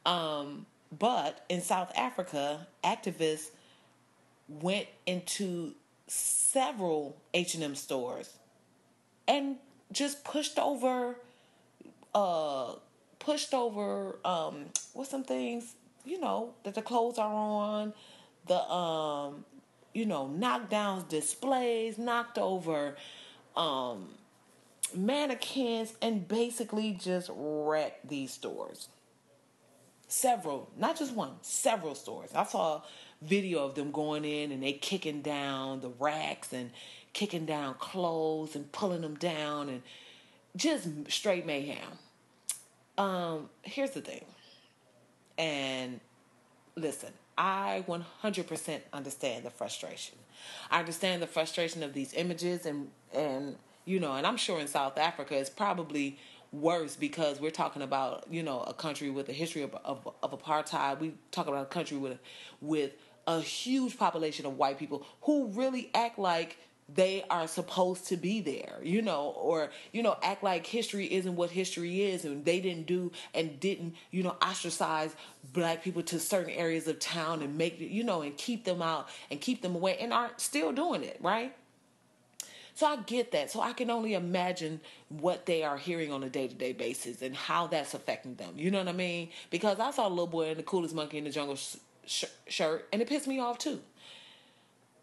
[0.06, 0.66] Um
[0.96, 3.50] but in South Africa activists
[4.48, 5.74] went into
[6.06, 8.32] several H&M stores
[9.26, 9.56] and
[9.92, 11.16] just pushed over
[12.14, 12.74] uh
[13.28, 14.64] pushed over um
[15.04, 15.74] some things
[16.06, 17.92] you know that the clothes are on
[18.46, 19.44] the um
[19.92, 22.96] you know knockdowns displays knocked over
[23.54, 24.08] um
[24.94, 28.88] mannequins and basically just wrecked these stores.
[30.06, 32.30] Several not just one several stores.
[32.34, 32.82] I saw a
[33.20, 36.70] video of them going in and they kicking down the racks and
[37.12, 39.82] kicking down clothes and pulling them down and
[40.56, 41.98] just straight mayhem
[42.99, 44.24] um, here's the thing.
[45.38, 46.01] And
[46.76, 50.18] listen, I 100% understand the frustration.
[50.70, 54.66] I understand the frustration of these images and and you know, and I'm sure in
[54.66, 56.18] South Africa it's probably
[56.53, 60.42] worse because we're talking about you know a country with a history of, of, of
[60.42, 60.99] apartheid.
[61.01, 62.18] We talk about a country with
[62.61, 62.92] with
[63.26, 66.57] a huge population of white people who really act like
[66.93, 71.36] they are supposed to be there, you know, or, you know, act like history isn't
[71.36, 75.14] what history is and they didn't do and didn't, you know, ostracize
[75.53, 79.09] black people to certain areas of town and make, you know, and keep them out
[79.30, 81.55] and keep them away and aren't still doing it, right?
[82.74, 83.51] So I get that.
[83.51, 87.20] So I can only imagine what they are hearing on a day to day basis
[87.20, 88.55] and how that's affecting them.
[88.57, 89.30] You know what I mean?
[89.51, 91.59] Because I saw a little boy in the coolest monkey in the jungle
[92.07, 93.80] sh- shirt and it pissed me off too.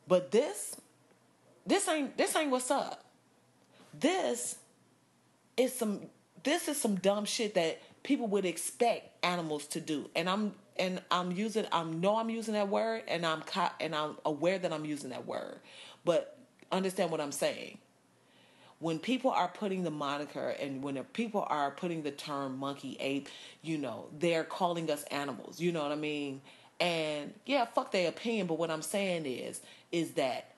[0.08, 0.78] But this,
[1.66, 3.04] this ain't this ain't what's up.
[3.98, 4.58] This
[5.58, 6.02] is some
[6.44, 10.10] this is some dumb shit that people would expect animals to do.
[10.16, 13.44] And I'm and I'm using I know I'm using that word and I'm
[13.80, 15.60] and I'm aware that I'm using that word.
[16.06, 16.38] But
[16.72, 17.80] understand what I'm saying.
[18.80, 23.30] When people are putting the moniker and when people are putting the term monkey ape,
[23.62, 25.60] you know, they're calling us animals.
[25.60, 26.42] You know what I mean?
[26.80, 29.62] And yeah, fuck their opinion, but what I'm saying is
[29.92, 30.55] is that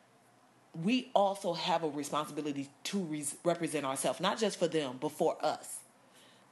[0.84, 5.38] we also have a responsibility to re- represent ourselves, not just for them, but for
[5.44, 5.80] us.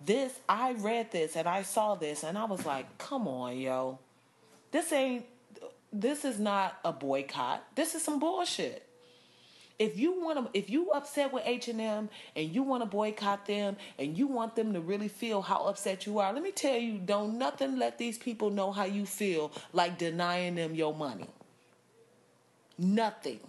[0.04, 4.00] This, I read this and I saw this and I was like, come on, yo.
[4.72, 5.26] This ain't,
[5.94, 7.64] this is not a boycott.
[7.76, 8.82] This is some bullshit.
[9.78, 12.86] If you want to, if you upset with H and M and you want to
[12.86, 16.52] boycott them and you want them to really feel how upset you are, let me
[16.52, 20.94] tell you, don't nothing let these people know how you feel like denying them your
[20.94, 21.28] money.
[22.78, 23.40] Nothing.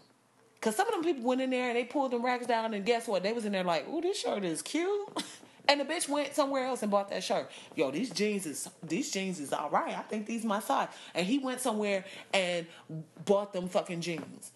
[0.66, 2.84] Cause some of them people went in there and they pulled them racks down, and
[2.84, 3.22] guess what?
[3.22, 5.08] They was in there like, "Ooh, this shirt is cute,"
[5.68, 7.48] and the bitch went somewhere else and bought that shirt.
[7.76, 9.96] Yo, these jeans is these jeans is all right.
[9.96, 10.88] I think these my size.
[11.14, 12.04] And he went somewhere
[12.34, 12.66] and
[13.24, 14.50] bought them fucking jeans.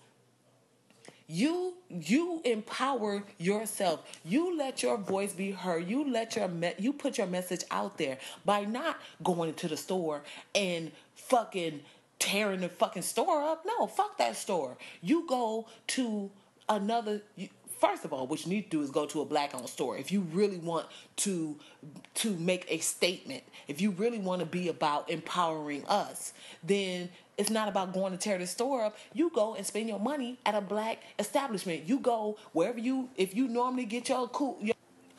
[1.29, 4.03] You you empower yourself.
[4.25, 5.89] You let your voice be heard.
[5.89, 9.77] You let your me- you put your message out there by not going to the
[9.77, 10.23] store
[10.57, 11.83] and fucking
[12.21, 13.65] tearing the fucking store up.
[13.67, 14.77] No, fuck that store.
[15.03, 16.31] You go to
[16.69, 17.23] another.
[17.35, 17.49] You,
[17.81, 20.13] First of all, what you need to do is go to a black-owned store if
[20.13, 21.57] you really want to
[22.17, 23.43] to make a statement.
[23.69, 27.09] If you really want to be about empowering us, then
[27.39, 28.99] it's not about going to tear the store up.
[29.15, 31.89] You go and spend your money at a black establishment.
[31.89, 34.75] You go wherever you if you normally get your cool your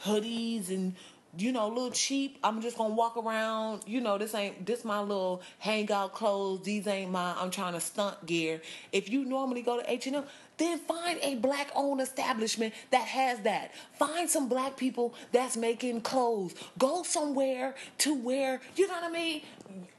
[0.05, 0.95] hoodies and
[1.37, 2.37] you know, little cheap.
[2.43, 3.83] I'm just gonna walk around.
[3.87, 6.63] You know, this ain't this my little hangout clothes.
[6.63, 8.61] These ain't my I'm trying to stunt gear.
[8.91, 10.23] If you normally go to H and M,
[10.57, 13.71] then find a black owned establishment that has that.
[13.93, 16.53] Find some black people that's making clothes.
[16.77, 19.41] Go somewhere to where you know what I mean.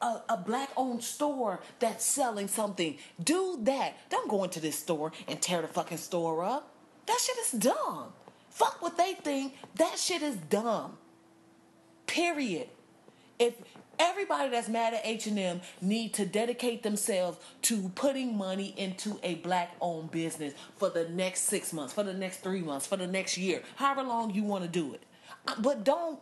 [0.03, 2.99] A, a black owned store that's selling something.
[3.22, 3.95] Do that.
[4.11, 6.68] Don't go into this store and tear the fucking store up.
[7.07, 8.12] That shit is dumb.
[8.51, 9.55] Fuck what they think.
[9.76, 10.99] That shit is dumb.
[12.13, 12.69] Period.
[13.39, 13.55] If
[13.99, 19.75] everybody that's mad at H&M need to dedicate themselves to putting money into a black
[19.81, 23.39] owned business for the next 6 months, for the next 3 months, for the next
[23.39, 25.03] year, however long you want to do it.
[25.49, 26.21] Uh, but don't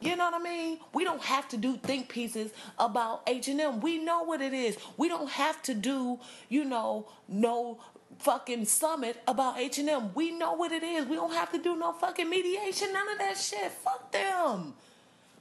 [0.00, 0.80] you know what I mean?
[0.92, 3.80] We don't have to do think pieces about H&M.
[3.80, 4.78] We know what it is.
[4.96, 6.18] We don't have to do,
[6.48, 7.78] you know, no
[8.18, 10.12] fucking summit about H&M.
[10.14, 11.06] We know what it is.
[11.06, 13.70] We don't have to do no fucking mediation, none of that shit.
[13.70, 14.74] Fuck them.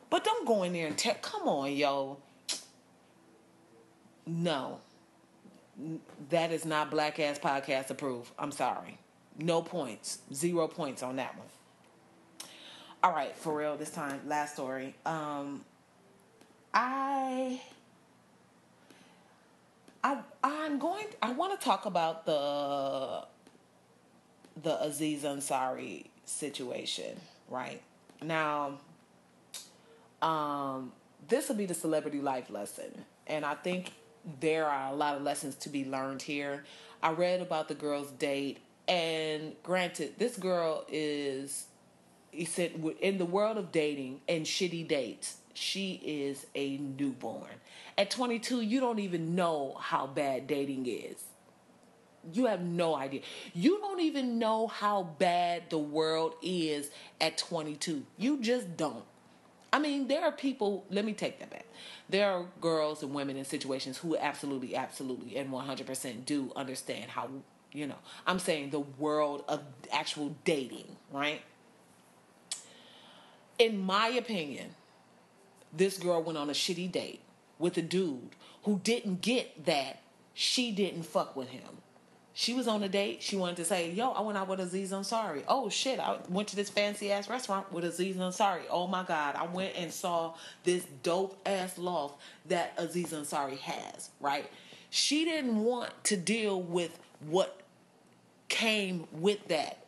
[0.10, 2.18] But don't go in there and tell, come on, yo.
[4.26, 4.80] No.
[6.30, 8.32] That is not Black Ass Podcast approved.
[8.38, 8.97] I'm sorry.
[9.38, 10.20] No points.
[10.34, 11.47] Zero points on that one.
[13.01, 14.93] All right, for real, this time, last story.
[15.05, 15.64] Um,
[16.74, 17.62] I
[20.03, 21.05] I I'm going.
[21.22, 23.24] I want to talk about the
[24.62, 27.18] the Aziz Ansari situation.
[27.49, 27.82] Right
[28.22, 28.80] now,
[30.22, 30.91] um,
[31.28, 33.93] this will be the celebrity life lesson, and I think
[34.39, 36.63] there are a lot of lessons to be learned here.
[37.01, 41.65] I read about the girl's date, and granted, this girl is.
[42.32, 47.49] He said, in the world of dating and shitty dates, she is a newborn.
[47.97, 51.24] At 22, you don't even know how bad dating is.
[52.32, 53.22] You have no idea.
[53.53, 58.05] You don't even know how bad the world is at 22.
[58.17, 59.03] You just don't.
[59.72, 61.65] I mean, there are people, let me take that back.
[62.09, 67.30] There are girls and women in situations who absolutely, absolutely, and 100% do understand how,
[67.72, 69.61] you know, I'm saying the world of
[69.91, 71.41] actual dating, right?
[73.59, 74.76] In my opinion,
[75.72, 77.22] this girl went on a shitty date
[77.59, 80.01] with a dude who didn't get that
[80.34, 81.61] she didn't fuck with him.
[82.40, 83.22] She was on a date.
[83.22, 85.44] She wanted to say, "Yo, I went out with Aziz Ansari.
[85.46, 88.62] Oh shit, I went to this fancy ass restaurant with Aziz Ansari.
[88.70, 94.12] Oh my god, I went and saw this dope ass loft that Aziz Ansari has.
[94.22, 94.50] Right?
[94.90, 97.60] She didn't want to deal with what
[98.48, 99.86] came with that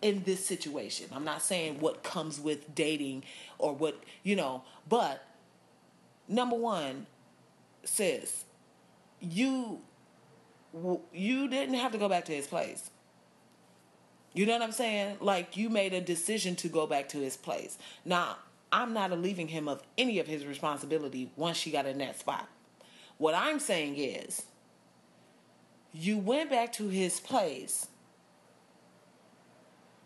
[0.00, 1.08] in this situation.
[1.12, 3.24] I'm not saying what comes with dating
[3.58, 5.22] or what, you know, but
[6.26, 7.04] number one,
[7.84, 8.46] sis,
[9.20, 9.82] you
[11.12, 12.90] you didn't have to go back to his place.
[14.32, 15.16] You know what I'm saying?
[15.20, 17.78] Like you made a decision to go back to his place.
[18.04, 18.36] Now,
[18.72, 22.48] I'm not relieving him of any of his responsibility once she got in that spot.
[23.18, 24.46] What I'm saying is,
[25.92, 27.88] you went back to his place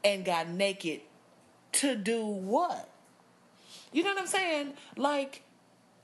[0.03, 1.03] and got naked
[1.73, 2.89] to do what?
[3.93, 4.75] You know what I'm saying?
[4.97, 5.44] Like,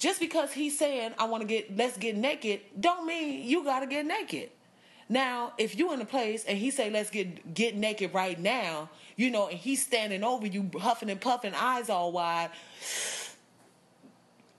[0.00, 3.86] just because he's saying I want to get let's get naked, don't mean you gotta
[3.86, 4.50] get naked.
[5.08, 8.88] Now, if you in a place and he say let's get get naked right now,
[9.16, 12.50] you know, and he's standing over you, huffing and puffing, eyes all wide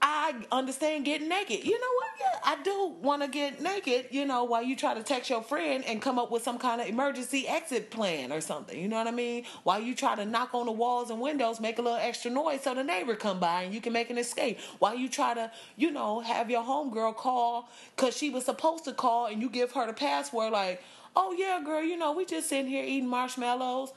[0.01, 1.63] I understand getting naked.
[1.63, 2.09] You know what?
[2.19, 5.43] Yeah, I do want to get naked, you know, while you try to text your
[5.43, 8.79] friend and come up with some kind of emergency exit plan or something.
[8.79, 9.43] You know what I mean?
[9.63, 12.61] While you try to knock on the walls and windows, make a little extra noise
[12.61, 14.59] so the neighbor come by and you can make an escape.
[14.79, 18.93] While you try to, you know, have your homegirl call because she was supposed to
[18.93, 20.83] call and you give her the password like,
[21.15, 23.93] oh yeah, girl, you know, we just sitting here eating marshmallows.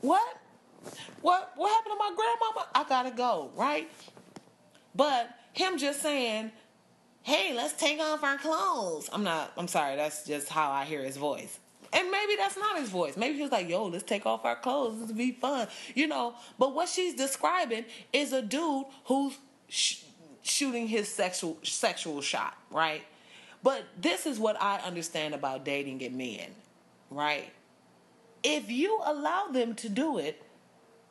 [0.00, 0.38] What?
[1.20, 2.68] What what happened to my grandmama?
[2.74, 3.88] I gotta go, right?
[4.94, 6.52] But him just saying,
[7.22, 9.08] hey, let's take off our clothes.
[9.12, 11.58] I'm not, I'm sorry, that's just how I hear his voice.
[11.92, 13.16] And maybe that's not his voice.
[13.16, 15.00] Maybe he was like, yo, let's take off our clothes.
[15.00, 15.68] This be fun.
[15.94, 19.36] You know, but what she's describing is a dude who's
[19.68, 20.02] sh-
[20.42, 23.02] shooting his sexual sexual shot, right?
[23.62, 26.48] But this is what I understand about dating and men,
[27.10, 27.52] right?
[28.42, 30.42] If you allow them to do it,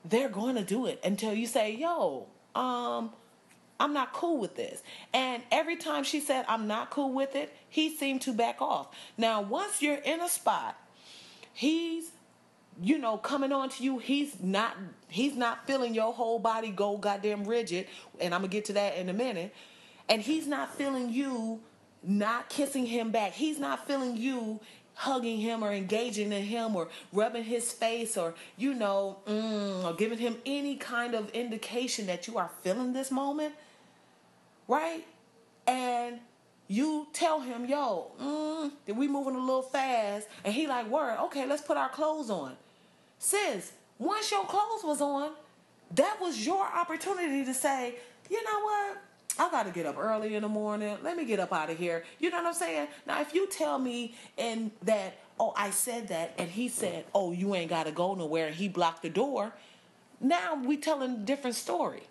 [0.03, 3.11] they're going to do it until you say, yo, um,
[3.81, 4.83] I'm not cool with this.
[5.11, 8.89] And every time she said, I'm not cool with it, he seemed to back off.
[9.17, 10.77] Now, once you're in a spot,
[11.51, 12.11] he's
[12.81, 14.77] you know coming on to you he's not
[15.09, 17.85] he's not feeling your whole body go goddamn rigid
[18.21, 19.53] and i'm gonna get to that in a minute
[20.07, 21.59] and he's not feeling you
[22.01, 24.57] not kissing him back he's not feeling you
[24.93, 29.93] hugging him or engaging in him or rubbing his face or you know mm, or
[29.93, 33.53] giving him any kind of indication that you are feeling this moment
[34.71, 35.05] right?
[35.67, 36.19] And
[36.69, 41.45] you tell him, yo, mm, we moving a little fast, and he like, word, okay,
[41.45, 42.55] let's put our clothes on.
[43.19, 45.31] Sis, once your clothes was on,
[45.95, 47.95] that was your opportunity to say,
[48.29, 48.97] you know what?
[49.37, 50.97] I got to get up early in the morning.
[51.03, 52.05] Let me get up out of here.
[52.19, 52.87] You know what I'm saying?
[53.05, 57.33] Now, if you tell me in that, oh, I said that, and he said, oh,
[57.33, 59.53] you ain't got to go nowhere, and he blocked the door,
[60.21, 62.03] now we telling a different story.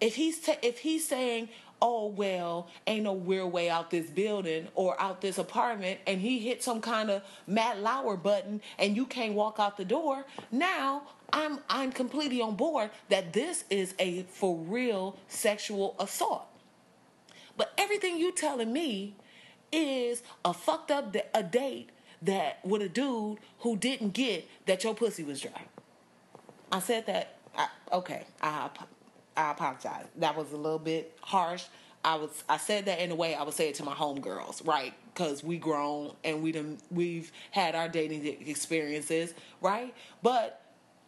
[0.00, 1.50] If he's t- if he's saying,
[1.82, 6.38] "Oh well, ain't no real way out this building or out this apartment," and he
[6.38, 11.02] hit some kind of Matt Lauer button, and you can't walk out the door, now
[11.32, 16.46] I'm I'm completely on board that this is a for real sexual assault.
[17.56, 19.14] But everything you telling me
[19.72, 21.90] is a fucked up a date
[22.22, 25.66] that with a dude who didn't get that your pussy was dry.
[26.72, 27.36] I said that.
[27.56, 28.70] I, okay, I
[29.40, 30.06] I apologize.
[30.16, 31.64] That was a little bit harsh.
[32.04, 34.66] I was I said that in a way I would say it to my homegirls,
[34.66, 34.94] right?
[35.12, 39.94] Because we grown and we done, we've had our dating experiences, right?
[40.22, 40.62] But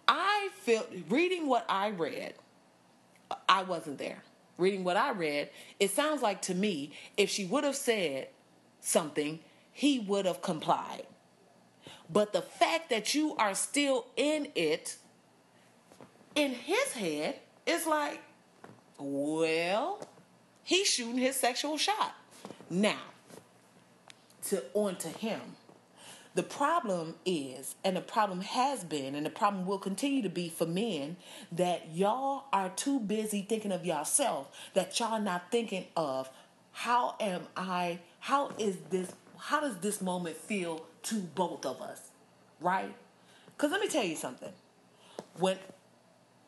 [0.07, 2.35] I feel reading what I read,
[3.49, 4.23] I wasn't there.
[4.59, 5.49] Reading what I read,
[5.81, 8.29] it sounds like to me if she would have said
[8.81, 9.41] something,
[9.73, 11.07] he would have complied.
[12.11, 14.97] But the fact that you are still in it,
[16.35, 18.20] in his head, is like,
[18.98, 20.06] well,
[20.62, 22.14] he's shooting his sexual shot.
[22.70, 23.01] Now,
[24.48, 25.40] to on to him.
[26.34, 30.48] The problem is, and the problem has been, and the problem will continue to be
[30.48, 31.16] for men,
[31.51, 36.30] that y'all are too busy thinking of yourself, that y'all not thinking of
[36.72, 42.01] how am I, how is this, how does this moment feel to both of us,
[42.60, 42.94] right?
[43.55, 44.52] Because let me tell you something.
[45.39, 45.59] When,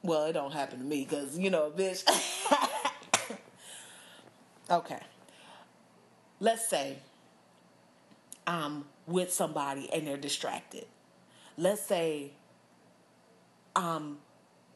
[0.04, 2.04] well, it don't happen to me because, you know, bitch.
[4.70, 5.00] okay.
[6.40, 6.98] Let's say
[8.46, 10.84] I'm with somebody and they're distracted.
[11.56, 12.32] Let's say
[13.74, 14.18] I'm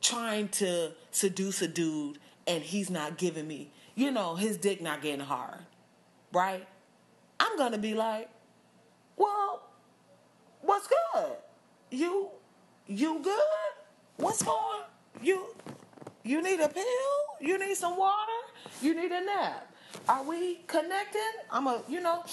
[0.00, 5.02] trying to seduce a dude and he's not giving me, you know, his dick not
[5.02, 5.60] getting hard,
[6.32, 6.66] right?
[7.38, 8.30] I'm gonna be like,
[9.16, 9.62] well,
[10.62, 11.36] what's good?
[11.90, 12.28] You,
[12.86, 13.40] you good?
[14.16, 14.84] What's going?
[15.22, 15.46] You,
[16.22, 16.84] you need a pill?
[17.40, 18.32] You need some water?
[18.82, 19.72] You need a nap?
[20.08, 21.32] Are we connected?
[21.50, 22.24] I'm a, you know,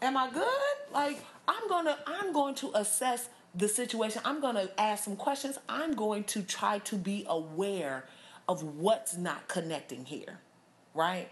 [0.00, 0.46] am I good?
[0.92, 4.22] Like, I'm gonna, I'm going to assess the situation.
[4.24, 5.58] I'm gonna ask some questions.
[5.68, 8.04] I'm going to try to be aware
[8.48, 10.40] of what's not connecting here,
[10.94, 11.28] right?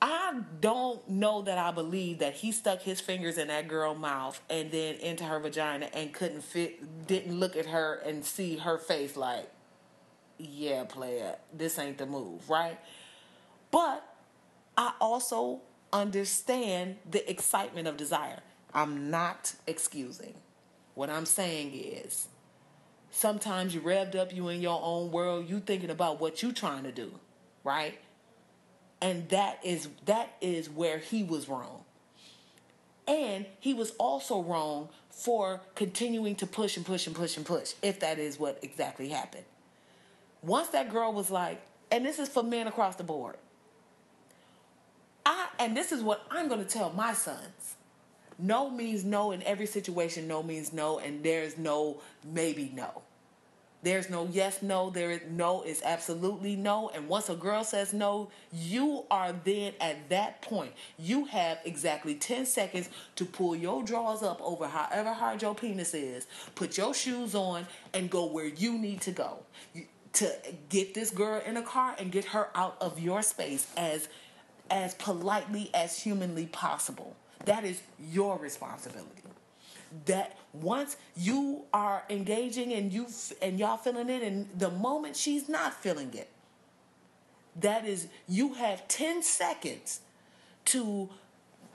[0.00, 4.40] I don't know that I believe that he stuck his fingers in that girl's mouth
[4.50, 8.78] and then into her vagina and couldn't fit, didn't look at her and see her
[8.78, 9.48] face like,
[10.38, 12.78] yeah, player, this ain't the move, right?
[13.70, 14.04] But
[14.76, 15.60] I also
[15.92, 18.40] understand the excitement of desire.
[18.74, 20.34] I'm not excusing.
[20.94, 22.28] What I'm saying is
[23.10, 26.84] sometimes you revved up, you in your own world, you thinking about what you trying
[26.84, 27.12] to do,
[27.64, 27.98] right?
[29.00, 31.84] And that is that is where he was wrong.
[33.06, 37.74] And he was also wrong for continuing to push and push and push and push,
[37.82, 39.44] if that is what exactly happened.
[40.42, 41.60] Once that girl was like,
[41.90, 43.36] and this is for men across the board.
[45.24, 47.76] I and this is what I'm going to tell my sons.
[48.38, 50.26] No means no in every situation.
[50.26, 53.02] No means no, and there's no maybe no.
[53.82, 54.90] There's no yes, no.
[54.90, 56.90] There is no is absolutely no.
[56.94, 60.72] And once a girl says no, you are then at that point.
[60.98, 65.94] You have exactly 10 seconds to pull your drawers up over however hard your penis
[65.94, 69.40] is, put your shoes on, and go where you need to go.
[70.14, 70.30] To
[70.68, 74.08] get this girl in a car and get her out of your space as
[74.70, 77.14] as politely as humanly possible.
[77.44, 77.80] That is
[78.10, 79.22] your responsibility.
[80.06, 83.06] That once you are engaging and you
[83.40, 86.28] and y'all feeling it, and the moment she's not feeling it,
[87.60, 90.00] that is you have 10 seconds
[90.66, 91.10] to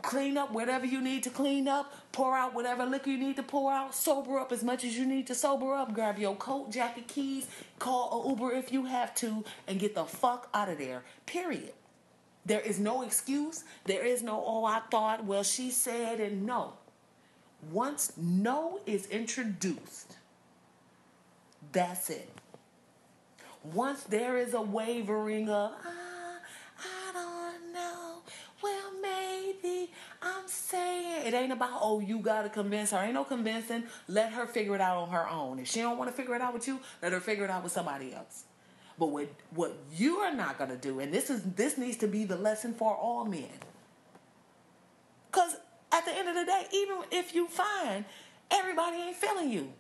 [0.08, 3.44] clean up whatever you need to clean up, pour out whatever liquor you need to
[3.44, 6.72] pour out, sober up as much as you need to sober up, grab your coat,
[6.72, 7.46] jacket, keys,
[7.78, 11.04] call an Uber if you have to, and get the fuck out of there.
[11.26, 11.74] Period.
[12.46, 13.66] There is no excuse.
[13.84, 16.76] There is no, oh, I thought, well, she said, and no.
[17.70, 20.16] Once no is introduced,
[21.74, 22.30] that's it.
[23.62, 26.07] Once there is a wavering of, ah,
[29.64, 32.98] maybe I'm saying, it ain't about, oh, you got to convince her.
[32.98, 33.84] Ain't no convincing.
[34.08, 35.60] Let her figure it out on her own.
[35.60, 37.64] If she don't want to figure it out with you, let her figure it out
[37.64, 38.44] with somebody else.
[39.00, 42.24] But what what you are not gonna do, and this is this needs to be
[42.24, 43.48] the lesson for all men.
[45.32, 45.56] Cause
[45.92, 48.06] at the end of the day, even if you find
[48.50, 49.72] everybody ain't feeling you,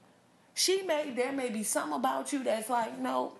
[0.53, 3.33] she may there may be something about you that's like, no,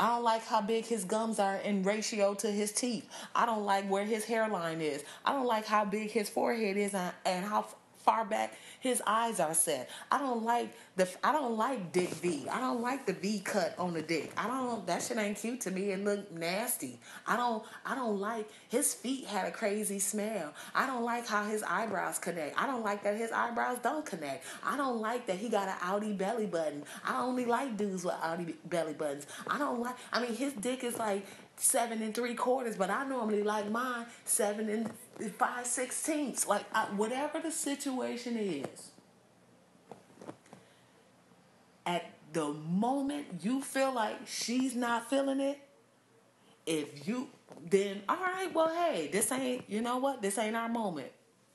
[0.00, 3.08] I don't like how big his gums are in ratio to his teeth.
[3.34, 5.04] I don't like where his hairline is.
[5.24, 7.66] I don't like how big his forehead is and how
[8.04, 9.88] far back his eyes are set.
[10.10, 12.46] I don't like the I don't like dick V.
[12.50, 14.32] I don't like the V cut on the dick.
[14.36, 15.92] I don't that shit ain't cute to me.
[15.92, 16.98] It look nasty.
[17.26, 20.52] I don't I don't like his feet had a crazy smell.
[20.74, 22.60] I don't like how his eyebrows connect.
[22.60, 24.44] I don't like that his eyebrows don't connect.
[24.64, 26.84] I don't like that he got an outie belly button.
[27.04, 29.26] I only like dudes with outie belly buttons.
[29.46, 31.24] I don't like I mean his dick is like
[31.56, 34.90] seven and three quarters, but I normally like mine seven and
[35.38, 38.90] five sixteenths, like I, whatever the situation is.
[41.84, 45.58] At the moment you feel like she's not feeling it,
[46.66, 47.28] if you
[47.68, 50.22] then all right, well hey, this ain't you know what?
[50.22, 51.10] This ain't our moment.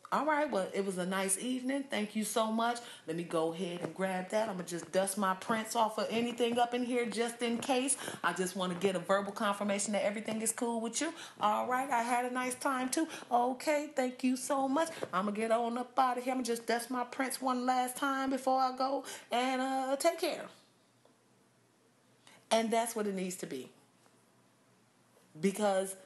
[0.10, 1.84] All right, well, it was a nice evening.
[1.90, 2.78] Thank you so much.
[3.08, 4.48] Let me go ahead and grab that.
[4.48, 7.58] I'm going to just dust my prints off of anything up in here just in
[7.58, 7.98] case.
[8.24, 11.14] I just want to get a verbal confirmation that everything is cool with you.
[11.42, 13.06] All right, I had a nice time too.
[13.30, 14.88] Okay, thank you so much.
[15.12, 16.32] I'm going to get on up out of here.
[16.32, 19.98] I'm going to just dust my prints one last time before I go and uh,
[19.98, 20.46] take care.
[22.50, 23.70] And that's what it needs to be.
[25.42, 25.98] Because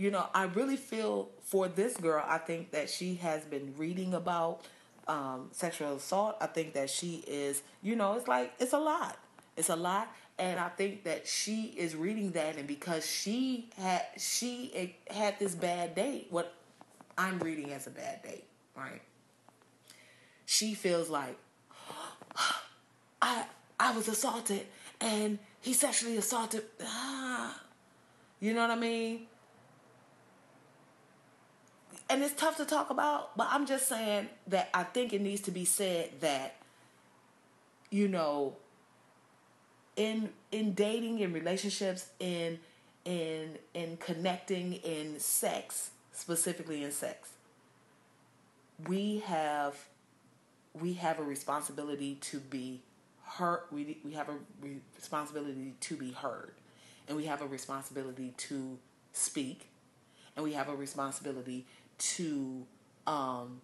[0.00, 4.14] you know, I really feel for this girl, I think that she has been reading
[4.14, 4.62] about
[5.06, 6.38] um, sexual assault.
[6.40, 9.18] I think that she is, you know, it's like, it's a lot.
[9.58, 10.10] It's a lot.
[10.38, 15.54] And I think that she is reading that, and because she had she had this
[15.54, 16.54] bad date, what
[17.18, 18.44] I'm reading as a bad date,
[18.74, 19.02] right?
[20.46, 21.36] She feels like
[23.20, 23.44] I
[23.78, 24.66] I was assaulted,
[24.98, 26.64] and he sexually assaulted.
[26.82, 27.60] Ah,
[28.40, 29.26] you know what I mean?
[32.10, 35.40] And it's tough to talk about, but I'm just saying that I think it needs
[35.42, 36.56] to be said that,
[37.88, 38.56] you know,
[39.96, 42.58] in in dating, in relationships, in
[43.04, 47.30] in in connecting, in sex, specifically in sex,
[48.88, 49.76] we have
[50.74, 52.82] we have a responsibility to be
[53.24, 53.60] heard.
[53.70, 54.36] We we have a
[54.96, 56.50] responsibility to be heard,
[57.06, 58.78] and we have a responsibility to
[59.12, 59.68] speak,
[60.34, 61.66] and we have a responsibility
[62.00, 62.66] to
[63.06, 63.60] um,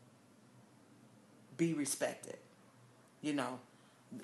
[1.57, 2.37] be respected.
[3.23, 3.59] You know,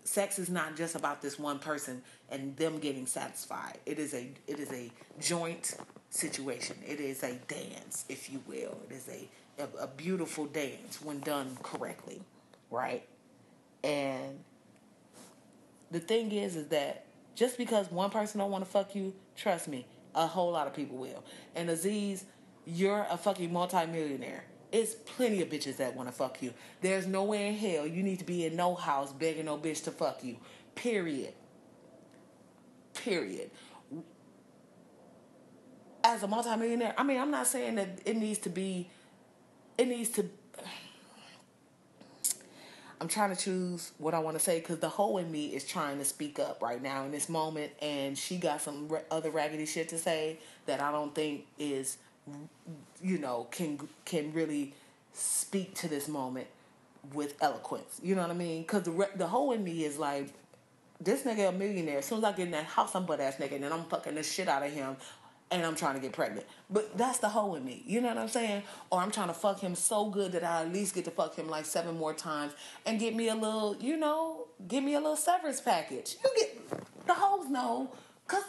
[0.04, 3.78] sex is not just about this one person and them getting satisfied.
[3.86, 4.90] It is a it is a
[5.20, 5.74] joint
[6.10, 6.76] situation.
[6.86, 8.78] It is a dance, if you will.
[8.88, 9.28] It is a
[9.62, 12.20] a, a beautiful dance when done correctly,
[12.70, 13.04] right?
[13.82, 14.38] And
[15.90, 19.68] the thing is, is that just because one person don't want to fuck you, trust
[19.68, 21.24] me, a whole lot of people will.
[21.54, 22.24] And Aziz,
[22.66, 24.44] you're a fucking multimillionaire.
[24.70, 26.54] It's plenty of bitches that want to fuck you.
[26.80, 29.90] There's nowhere in hell you need to be in no house begging no bitch to
[29.90, 30.36] fuck you.
[30.74, 31.34] Period.
[32.94, 33.50] Period.
[36.04, 38.88] As a multimillionaire, I mean, I'm not saying that it needs to be,
[39.76, 40.28] it needs to.
[43.00, 45.64] I'm trying to choose what I want to say because the hoe in me is
[45.64, 49.66] trying to speak up right now in this moment, and she got some other raggedy
[49.66, 51.98] shit to say that I don't think is
[53.02, 54.74] you know, can can really
[55.12, 56.46] speak to this moment
[57.12, 58.00] with eloquence.
[58.02, 58.62] You know what I mean?
[58.62, 60.32] Because the the whole in me is like,
[61.00, 61.98] this nigga a millionaire.
[61.98, 64.14] As soon as I get in that house, I'm butt ass nigga, and I'm fucking
[64.14, 64.96] the shit out of him,
[65.50, 66.46] and I'm trying to get pregnant.
[66.70, 67.82] But that's the hoe in me.
[67.86, 68.62] You know what I'm saying?
[68.90, 71.34] Or I'm trying to fuck him so good that I at least get to fuck
[71.34, 72.52] him like seven more times
[72.86, 76.16] and get me a little, you know, give me a little severance package.
[76.24, 77.90] You get the hoes know,
[78.26, 78.44] cause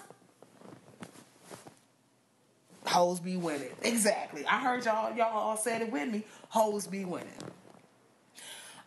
[2.85, 3.69] hoes be winning.
[3.81, 4.45] Exactly.
[4.45, 6.23] I heard y'all y'all all said it with me.
[6.49, 7.27] Hoes be winning.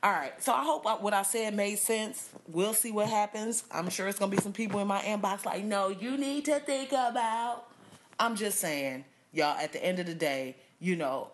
[0.03, 2.31] All right, so I hope what I said made sense.
[2.47, 3.65] We'll see what happens.
[3.73, 6.61] I'm sure it's gonna be some people in my inbox like, no, you need to
[6.61, 7.65] think about.
[8.21, 9.57] I'm just saying, y'all.
[9.59, 11.31] At the end of the day, you know,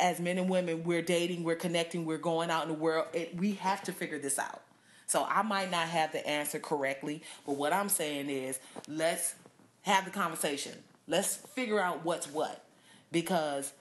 [0.00, 3.06] as men and women, we're dating, we're connecting, we're going out in the world.
[3.12, 4.62] It, we have to figure this out.
[5.06, 8.58] So I might not have the answer correctly, but what I'm saying is,
[8.88, 9.36] let's
[9.82, 10.72] have the conversation.
[11.08, 12.64] Let's figure out what's what.
[13.12, 13.72] Because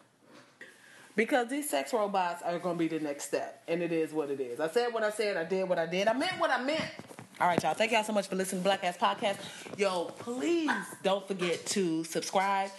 [1.16, 3.64] because these sex robots are going to be the next step.
[3.68, 4.60] And it is what it is.
[4.60, 5.38] I said what I said.
[5.38, 6.08] I did what I did.
[6.08, 6.84] I meant what I meant.
[7.40, 7.74] All right, y'all.
[7.74, 9.38] Thank y'all so much for listening to Black Ass Podcast.
[9.78, 10.72] Yo, please
[11.04, 12.70] don't forget to subscribe.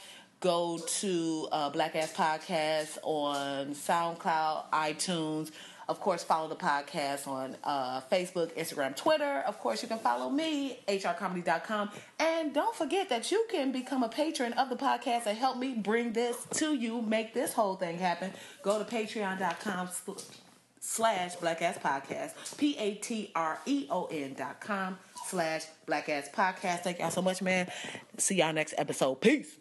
[0.40, 5.51] Go to uh, Black Ass Podcast on SoundCloud, iTunes.
[5.89, 9.45] Of course, follow the podcast on uh, Facebook, Instagram, Twitter.
[9.47, 11.91] Of course, you can follow me, hrcomedy.com.
[12.19, 15.75] And don't forget that you can become a patron of the podcast and help me
[15.75, 18.33] bring this to you, make this whole thing happen.
[18.63, 19.89] Go to patreon.com
[20.81, 26.29] slash black podcast, P A T R E O N dot com slash black ass
[26.35, 26.81] podcast.
[26.81, 27.71] Thank y'all so much, man.
[28.19, 29.21] See y'all next episode.
[29.21, 29.57] Peace.